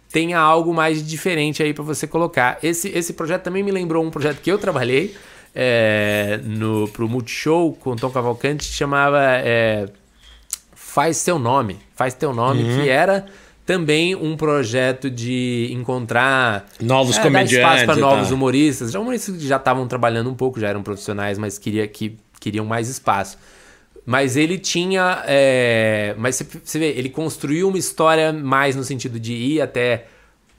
[0.10, 2.60] tenha algo mais diferente aí para você colocar.
[2.62, 5.16] Esse, esse projeto também me lembrou um projeto que eu trabalhei
[5.56, 9.90] é, no, pro Multishow com Tom Cavalcante, que chamava é,
[10.74, 11.80] Faz Teu Nome.
[11.96, 12.82] Faz Teu Nome, uhum.
[12.82, 13.26] que era
[13.66, 19.38] também um projeto de encontrar novos é, comediantes, dar espaço para novos humoristas, já humoristas
[19.38, 23.38] que já estavam trabalhando um pouco, já eram profissionais, mas queria que queriam mais espaço.
[24.06, 29.18] Mas ele tinha, é, mas você, você vê, ele construiu uma história mais no sentido
[29.18, 30.08] de ir até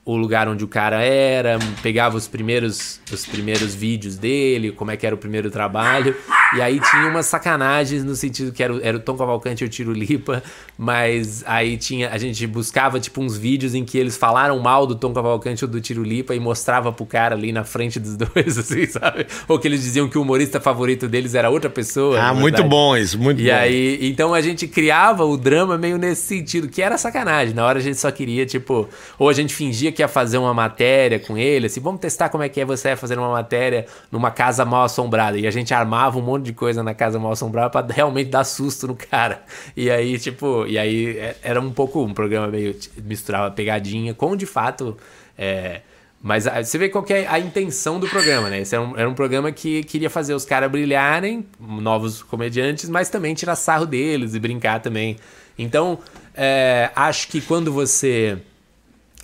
[0.03, 4.97] o lugar onde o cara era, pegava os primeiros, os primeiros vídeos dele, como é
[4.97, 6.15] que era o primeiro trabalho,
[6.53, 9.69] e aí tinha umas sacanagens no sentido que era, era o Tom Cavalcante e o
[9.69, 10.43] Tiro Lipa,
[10.77, 14.95] mas aí tinha, a gente buscava tipo uns vídeos em que eles falaram mal do
[14.95, 18.57] Tom Cavalcante ou do Tiro Lipa e mostrava pro cara ali na frente dos dois,
[18.57, 19.25] assim, sabe?
[19.47, 22.19] Ou que eles diziam que o humorista favorito deles era outra pessoa.
[22.19, 23.49] Ah, muito bom isso, muito e bom.
[23.49, 27.65] E aí, então a gente criava o drama meio nesse sentido, que era sacanagem, na
[27.65, 28.87] hora a gente só queria, tipo,
[29.17, 32.43] ou a gente fingia que ia fazer uma matéria com ele, assim, vamos testar como
[32.43, 35.37] é que é você fazer uma matéria numa casa mal assombrada.
[35.37, 38.43] E a gente armava um monte de coisa na casa mal assombrada para realmente dar
[38.43, 39.43] susto no cara.
[39.75, 44.35] E aí, tipo, e aí é, era um pouco um programa meio misturava pegadinha com
[44.35, 44.97] de fato.
[45.37, 45.81] É,
[46.21, 48.61] mas você vê qual é a intenção do programa, né?
[48.61, 53.09] Esse era um, era um programa que queria fazer os caras brilharem, novos comediantes, mas
[53.09, 55.17] também tirar sarro deles e brincar também.
[55.57, 55.99] Então,
[56.33, 58.39] é, acho que quando você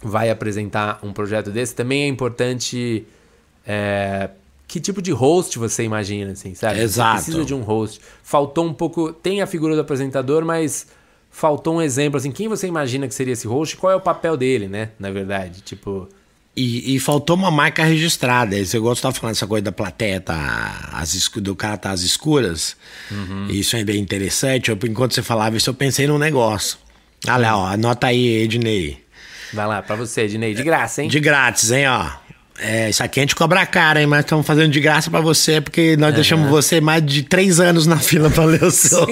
[0.03, 3.05] vai apresentar um projeto desse, também é importante
[3.65, 4.29] é,
[4.71, 6.79] que tipo de host você imagina, assim, sabe?
[6.79, 7.17] Exato.
[7.17, 7.99] Você precisa de um host.
[8.23, 9.11] Faltou um pouco.
[9.11, 10.87] Tem a figura do apresentador, mas
[11.29, 13.75] faltou um exemplo, assim, quem você imagina que seria esse host?
[13.75, 14.91] Qual é o papel dele, né?
[14.97, 16.07] Na verdade, tipo.
[16.55, 18.63] E, e, faltou uma marca registrada.
[18.63, 22.77] Você gosta de falando essa coisa da plateia, tá, as, do cara tá às escuras.
[23.11, 23.47] Uhum.
[23.49, 24.71] Isso é bem interessante.
[24.71, 26.77] Eu, enquanto você falava isso, eu pensei num negócio.
[27.27, 29.03] Olha lá, ó, anota aí, Ednei.
[29.51, 30.53] Vai lá, pra você, Ednei.
[30.53, 31.09] De graça, hein?
[31.09, 32.30] De grátis, hein, ó.
[32.63, 34.05] É, isso aqui a gente cobra caro, hein?
[34.05, 37.87] Mas estamos fazendo de graça pra você, porque nós deixamos você mais de três anos
[37.87, 39.07] na fila pra ler o seu.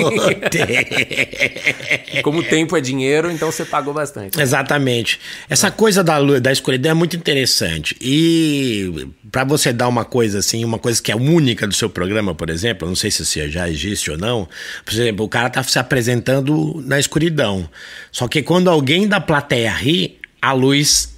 [2.21, 4.39] Como o tempo é dinheiro, então você pagou bastante.
[4.39, 5.19] Exatamente.
[5.49, 7.95] Essa coisa da, da escuridão é muito interessante.
[7.99, 12.35] E pra você dar uma coisa assim, uma coisa que é única do seu programa,
[12.35, 14.47] por exemplo, não sei se já existe ou não.
[14.85, 17.67] Por exemplo, o cara tá se apresentando na escuridão.
[18.11, 21.17] Só que quando alguém da plateia ri, a luz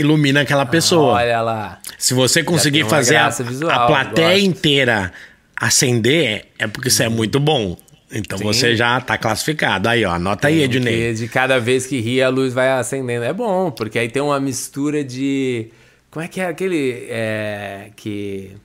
[0.00, 1.14] ilumina aquela pessoa.
[1.14, 1.78] Olha lá.
[1.98, 4.44] Se você conseguir tem fazer a, visual, a plateia gosto.
[4.46, 5.12] inteira
[5.56, 7.76] acender, é porque isso é muito bom.
[8.12, 8.44] Então Sim.
[8.44, 9.88] você já tá classificado.
[9.88, 11.14] Aí, ó, anota aí, Ednei.
[11.14, 13.24] De cada vez que ri, a luz vai acendendo.
[13.24, 15.68] É bom, porque aí tem uma mistura de.
[16.10, 17.06] Como é que é aquele.
[17.08, 18.56] é, que.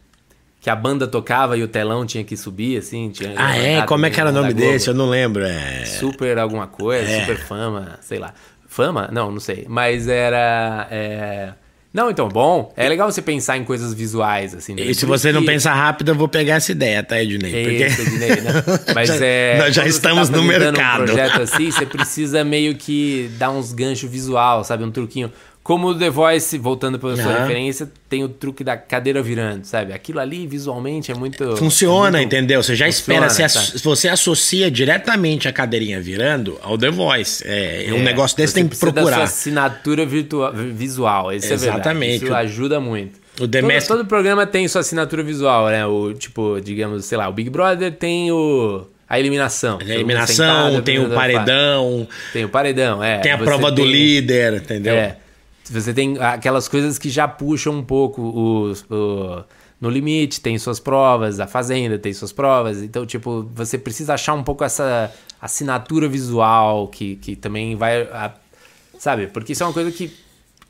[0.62, 3.12] Que a banda tocava e o telão tinha que subir, assim?
[3.12, 3.84] Tinha, Ah, é?
[3.84, 4.88] Como é que era o nome desse?
[4.88, 5.44] Eu não lembro.
[5.46, 5.86] É...
[5.86, 7.20] Super alguma coisa, É.
[7.22, 8.34] super fama, sei lá.
[8.76, 9.08] Fama?
[9.10, 9.66] Não, não sei.
[9.70, 10.86] Mas era.
[10.92, 11.50] é,
[11.94, 12.74] Não, então, bom.
[12.76, 14.76] É legal você pensar em coisas visuais, assim.
[14.76, 14.82] né?
[14.82, 17.56] E se você não pensar rápido, eu vou pegar essa ideia, tá, Ednei?
[17.56, 18.52] É isso, Ednei, né?
[18.94, 19.58] Mas Já- é.
[19.60, 21.04] nós já estamos tá no mercado.
[21.04, 24.84] Um projeto assim, você precisa meio que dar uns ganchos visual, sabe?
[24.84, 25.32] Um truquinho.
[25.66, 27.40] Como o The Voice, voltando para sua Aham.
[27.42, 29.94] referência, tem o truque da cadeira virando, sabe?
[29.94, 31.58] Aquilo ali visualmente é muito.
[31.58, 32.62] Funciona, é muito- entendeu?
[32.62, 33.46] Você já Funciona, espera.
[33.48, 37.44] Asso- você associa diretamente a cadeirinha virando ao The Voice.
[37.48, 39.16] É, um É, negócio desse você tem que precisa Da procurar.
[39.16, 42.26] sua assinatura virtua- visual, isso é Exatamente.
[42.26, 43.20] Isso ajuda muito.
[43.42, 45.84] O The todo, Mask- todo programa tem sua assinatura visual, né?
[45.88, 49.80] O tipo, digamos, sei lá, o Big Brother tem o a eliminação.
[49.82, 53.18] A eliminação, sentado, tem o paredão, Tem o paredão, é.
[53.18, 54.94] tem a prova do tem- líder, entendeu?
[54.94, 55.18] É.
[55.70, 59.44] Você tem aquelas coisas que já puxam um pouco os, o-
[59.82, 62.82] no limite, tem suas provas, a Fazenda tem suas provas.
[62.82, 65.12] Então, tipo, você precisa achar um pouco essa
[65.42, 68.04] assinatura visual que, que também vai.
[68.04, 68.34] a-
[69.00, 69.28] sabe?
[69.28, 70.12] Porque isso é uma coisa que,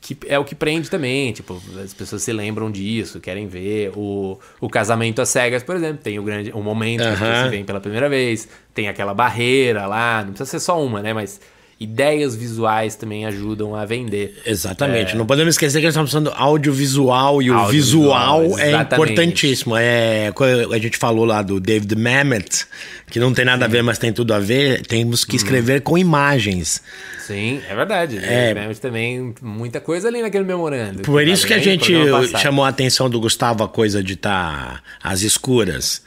[0.00, 1.32] que é o que prende também.
[1.32, 3.92] Tipo, as pessoas se lembram disso, querem ver.
[3.96, 7.18] O, o casamento às cegas, por exemplo, tem o grande o momento que Aham.
[7.18, 11.00] pessoas se veem pela primeira vez, tem aquela barreira lá, não precisa ser só uma,
[11.02, 11.12] né?
[11.12, 11.40] Mas
[11.78, 14.40] ideias visuais também ajudam a vender.
[14.46, 15.14] Exatamente.
[15.14, 18.94] Não podemos esquecer que nós estamos falando audiovisual e o visual é exatamente.
[18.94, 19.76] importantíssimo.
[19.76, 20.32] É,
[20.72, 22.66] a gente falou lá do David Mamet,
[23.10, 24.86] que não tem nada a ver, mas tem tudo a ver.
[24.86, 26.82] Temos que escrever com imagens.
[27.26, 28.18] Sim, é verdade.
[28.22, 28.54] É.
[28.54, 31.02] Mas também muita coisa ali naquele memorando.
[31.02, 31.92] Por vai isso que a gente
[32.38, 36.02] chamou a atenção do Gustavo a coisa de estar às escuras.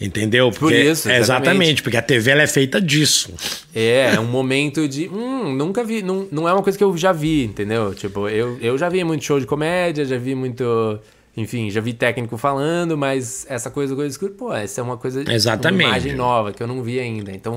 [0.00, 0.50] Entendeu?
[0.52, 1.20] Por isso, exatamente.
[1.20, 1.82] exatamente.
[1.82, 3.32] porque a TV ela é feita disso.
[3.74, 5.08] É, é um momento de.
[5.08, 6.02] Hum, nunca vi.
[6.02, 7.92] Não, não é uma coisa que eu já vi, entendeu?
[7.94, 11.00] Tipo, eu, eu já vi muito show de comédia, já vi muito.
[11.36, 14.96] Enfim, já vi técnico falando, mas essa coisa do coisa escura, pô, essa é uma
[14.96, 15.24] coisa.
[15.32, 15.84] Exatamente.
[15.84, 17.32] Uma imagem nova que eu não vi ainda.
[17.32, 17.56] Então,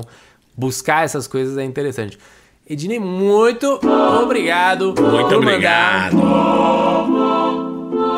[0.56, 2.18] buscar essas coisas é interessante.
[2.68, 3.80] Ednei, muito
[4.22, 4.94] obrigado.
[4.98, 6.10] Muito por mandar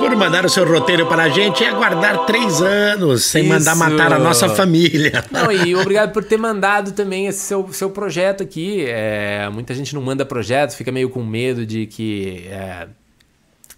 [0.04, 3.78] Por mandar o seu roteiro para a gente e aguardar três anos sem mandar Isso.
[3.78, 5.24] matar a nossa família.
[5.30, 8.84] Não, e obrigado por ter mandado também esse seu, seu projeto aqui.
[8.86, 12.46] É, muita gente não manda projeto, fica meio com medo de que.
[12.50, 12.86] É,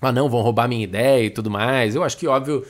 [0.01, 1.95] ah, não, vão roubar minha ideia e tudo mais.
[1.95, 2.67] Eu acho que, óbvio,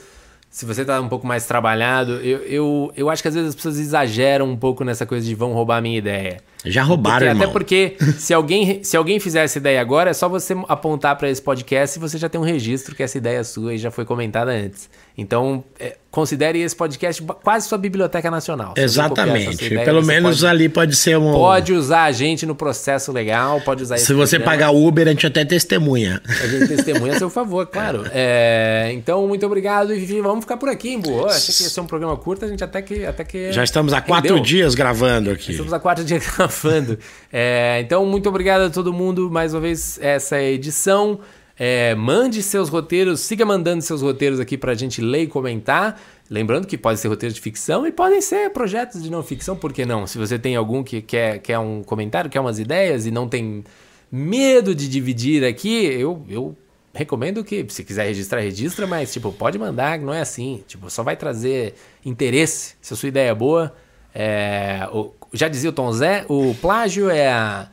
[0.51, 3.55] se você tá um pouco mais trabalhado, eu, eu, eu acho que às vezes as
[3.55, 6.41] pessoas exageram um pouco nessa coisa de vão roubar minha ideia.
[6.69, 7.43] Já roubaram, Porque- irmão.
[7.43, 11.29] Até porque se alguém, se alguém fizer essa ideia agora, é só você apontar para
[11.29, 13.91] esse podcast e você já tem um registro que essa ideia é sua e já
[13.91, 14.89] foi comentada antes.
[15.19, 18.73] Então, é, considere esse podcast quase sua biblioteca nacional.
[18.75, 19.65] Sua Exatamente.
[19.65, 21.31] ideia, Pelo menos pode, ali pode ser um.
[21.31, 24.67] pode usar a gente no processo legal, pode usar Se você programa.
[24.67, 26.21] pagar Uber, a gente até testemunha.
[26.27, 28.03] A gente testemunha a seu favor, claro.
[28.11, 31.09] É, então, muito obrigado e vamos ficar por aqui, Embu.
[31.09, 33.03] Eu Achei que ia ser um programa curto, a gente até que.
[33.03, 34.43] Até que Já estamos há quatro rendeu.
[34.43, 35.49] dias gravando aqui.
[35.51, 36.99] Estamos há quatro dias gravando.
[37.33, 41.19] É, então, muito obrigado a todo mundo mais uma vez essa edição.
[41.59, 45.99] É, mande seus roteiros, siga mandando seus roteiros aqui pra gente ler e comentar.
[46.29, 49.73] Lembrando que pode ser roteiro de ficção e podem ser projetos de não ficção, por
[49.73, 50.05] que não?
[50.05, 53.63] Se você tem algum que quer, quer um comentário, quer umas ideias e não tem
[54.11, 56.55] medo de dividir aqui, eu, eu
[56.93, 60.63] recomendo que, se quiser registrar, registra, mas tipo, pode mandar, não é assim.
[60.67, 61.73] Tipo, só vai trazer
[62.05, 63.73] interesse se a sua ideia é boa.
[64.13, 67.67] É, o- já dizia o Tom Zé, o plágio é a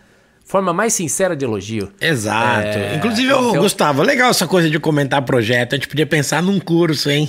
[0.45, 1.91] forma mais sincera de elogio.
[2.01, 2.67] Exato.
[2.69, 5.73] É, Inclusive, ô, então- Gustavo, legal essa coisa de comentar projeto.
[5.73, 7.29] A gente podia pensar num curso, hein?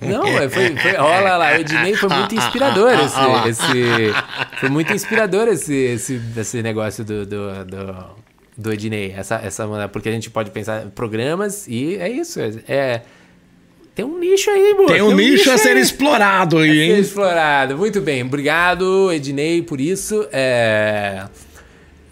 [0.00, 4.14] Não, é, foi, foi, olha lá, o Ednei foi muito inspirador esse, esse
[4.60, 8.04] foi muito inspirador esse, esse, esse negócio do, do, do,
[8.56, 12.52] do Ednei, essa, essa, porque a gente pode pensar em programas e é isso, é,
[12.68, 13.02] é-
[13.94, 14.88] tem um nicho aí, boa.
[14.88, 16.98] Tem um nicho a ser explorado aí, ser hein?
[17.00, 17.76] explorado.
[17.76, 20.26] Muito bem, obrigado, Ednei, por isso.
[20.32, 21.24] É,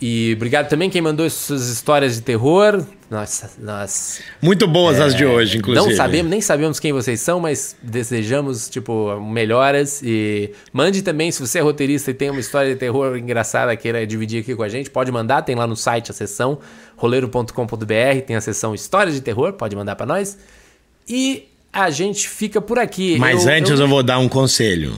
[0.03, 2.82] E obrigado também quem mandou suas histórias de terror.
[3.11, 5.86] Nossa, nós Muito boas as de hoje, inclusive.
[5.88, 10.01] não sabemos, nem sabemos quem vocês são, mas desejamos, tipo, melhoras.
[10.03, 14.07] E mande também, se você é roteirista e tem uma história de terror engraçada, queira
[14.07, 15.42] dividir aqui com a gente, pode mandar.
[15.42, 16.61] Tem lá no site a seção
[16.96, 20.38] roleiro.com.br, tem a seção Histórias de Terror, pode mandar pra nós.
[21.09, 23.18] E a gente fica por aqui.
[23.18, 23.78] Mas Eu- antes eu...
[23.80, 24.94] eu, vou dar um conselho.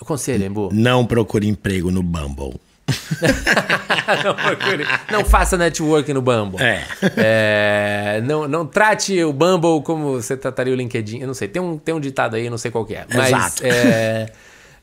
[0.00, 0.68] conselho, Embu.
[0.72, 2.54] Não procure emprego no Bumble.
[4.24, 4.86] não, procure.
[5.10, 6.62] Não faça network no Bumble.
[6.62, 6.84] É.
[7.16, 11.20] É, não, não trate o Bumble como você trataria o LinkedIn.
[11.20, 13.06] Eu não sei, tem um, tem um ditado aí, não sei qual é.
[13.14, 13.62] Mas, Exato.
[13.64, 14.26] é,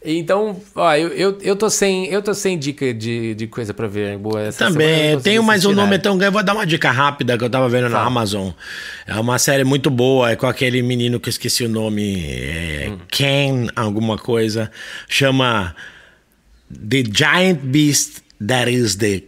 [0.03, 3.87] então, ó, eu, eu, eu, tô sem, eu tô sem dica de, de coisa pra
[3.87, 4.17] ver.
[4.17, 5.99] Boa, essa Também, tenho, o assistir nome nada.
[6.01, 6.29] tão grande.
[6.29, 8.07] Eu vou dar uma dica rápida que eu tava vendo na Fala.
[8.07, 8.49] Amazon.
[9.05, 12.89] É uma série muito boa, é com aquele menino que eu esqueci o nome, é
[12.89, 12.97] Hum.
[13.07, 14.71] Ken, alguma coisa.
[15.07, 15.75] Chama
[16.89, 19.23] The Giant Beast That Is the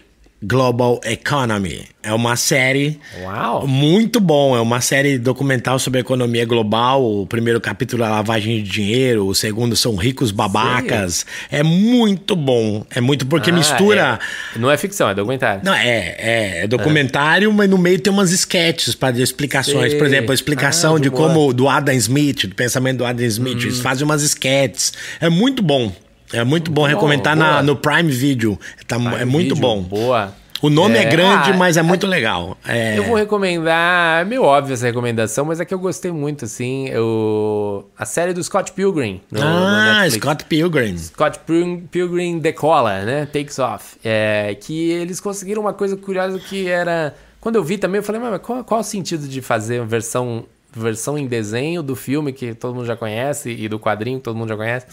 [0.45, 1.85] Global Economy.
[2.03, 3.65] É uma série Uau!
[3.65, 4.53] muito bom.
[4.57, 7.01] É uma série documental sobre a economia global.
[7.21, 11.25] O primeiro capítulo é lavagem de dinheiro, o segundo são ricos babacas.
[11.49, 12.85] É muito bom.
[12.93, 14.19] É muito porque Ah, mistura.
[14.55, 14.59] é.
[14.59, 15.61] Não é ficção, é documentário.
[15.63, 19.91] Não, é, é, é documentário, mas no meio tem umas sketches para explicações.
[19.91, 19.97] Sei.
[19.97, 23.59] Por exemplo, a explicação Ah, de como do Adam Smith, do pensamento do Adam Smith.
[23.59, 23.67] Hum.
[23.67, 24.91] Eles fazem umas sketches.
[25.21, 25.89] É muito bom.
[26.33, 27.47] É muito bom, recomendar boa.
[27.47, 28.59] na, no Prime Video.
[28.87, 29.81] Tá, é muito Vídeo, bom.
[29.81, 30.33] Boa.
[30.63, 32.57] O nome é, grande, ah, mas é muito legal.
[32.65, 36.45] É, Eu vou recomendar, é meio óbvio essa recomendação, mas é que eu gostei muito,
[36.45, 39.19] assim, eu, a série do Scott Pilgrim.
[39.29, 40.23] No, no ah, Netflix.
[40.23, 40.97] Scott Pilgrim.
[40.97, 43.25] Scott Pilgrim, Pilgrim decola, né?
[43.25, 43.97] Takes off.
[44.05, 47.13] É, que eles conseguiram uma coisa curiosa que era.
[47.41, 50.45] Quando eu vi também, eu falei, mas qual, qual o sentido de fazer uma versão,
[50.73, 54.37] versão em desenho do filme que todo mundo já conhece e do quadrinho que todo
[54.37, 54.87] mundo já conhece?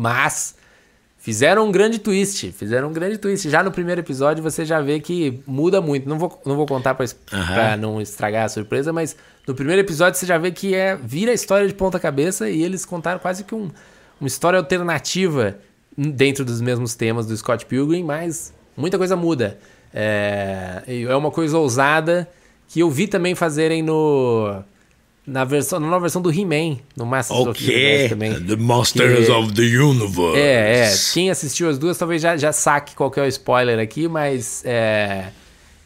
[0.00, 0.54] Mas
[1.18, 2.52] fizeram um grande twist.
[2.52, 3.50] Fizeram um grande twist.
[3.50, 6.08] Já no primeiro episódio você já vê que muda muito.
[6.08, 7.54] Não vou, não vou contar pra, Aham.
[7.54, 11.32] pra não estragar a surpresa, mas no primeiro episódio você já vê que é vira
[11.32, 13.68] a história de ponta cabeça e eles contaram quase que um,
[14.20, 15.58] uma história alternativa
[15.96, 19.58] dentro dos mesmos temas do Scott Pilgrim, mas muita coisa muda.
[19.92, 22.28] É, é uma coisa ousada
[22.68, 24.62] que eu vi também fazerem no
[25.28, 27.70] na versão na nova versão do He-Man, no Masters of the.
[27.72, 28.44] Universe também.
[28.44, 30.38] The Masters Que- of the Universe.
[30.38, 30.94] É, é.
[31.12, 35.26] Quem assistiu as duas talvez já, já saque qual é o spoiler aqui, mas é,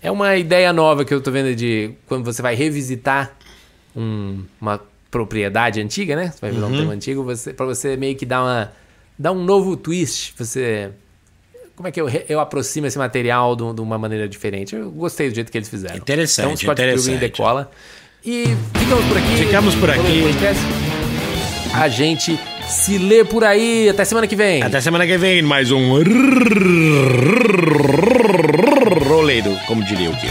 [0.01, 3.37] é uma ideia nova que eu tô vendo de quando você vai revisitar
[3.97, 4.81] um- uma
[5.11, 6.31] propriedade antiga, né?
[6.33, 8.73] Você vai virar um tema antigo, você, pra você meio que dar, uma,
[9.19, 10.33] dar um novo twist.
[10.39, 10.91] Você.
[11.77, 14.75] Como é que eu, eu aproximo esse material de, um- de uma maneira diferente?
[14.77, 15.97] Eu gostei do jeito que eles fizeram.
[15.97, 17.19] Interessante, então, Scott Pilgrim interessante.
[17.21, 17.71] decola.
[18.25, 19.37] E ficamos por aqui.
[19.37, 20.23] Ficamos por aqui.
[21.75, 23.89] A gente se lê por aí.
[23.89, 24.63] Até semana que vem.
[24.63, 25.99] Até semana que vem, mais um
[29.09, 30.31] roleiro, como diria o Kio.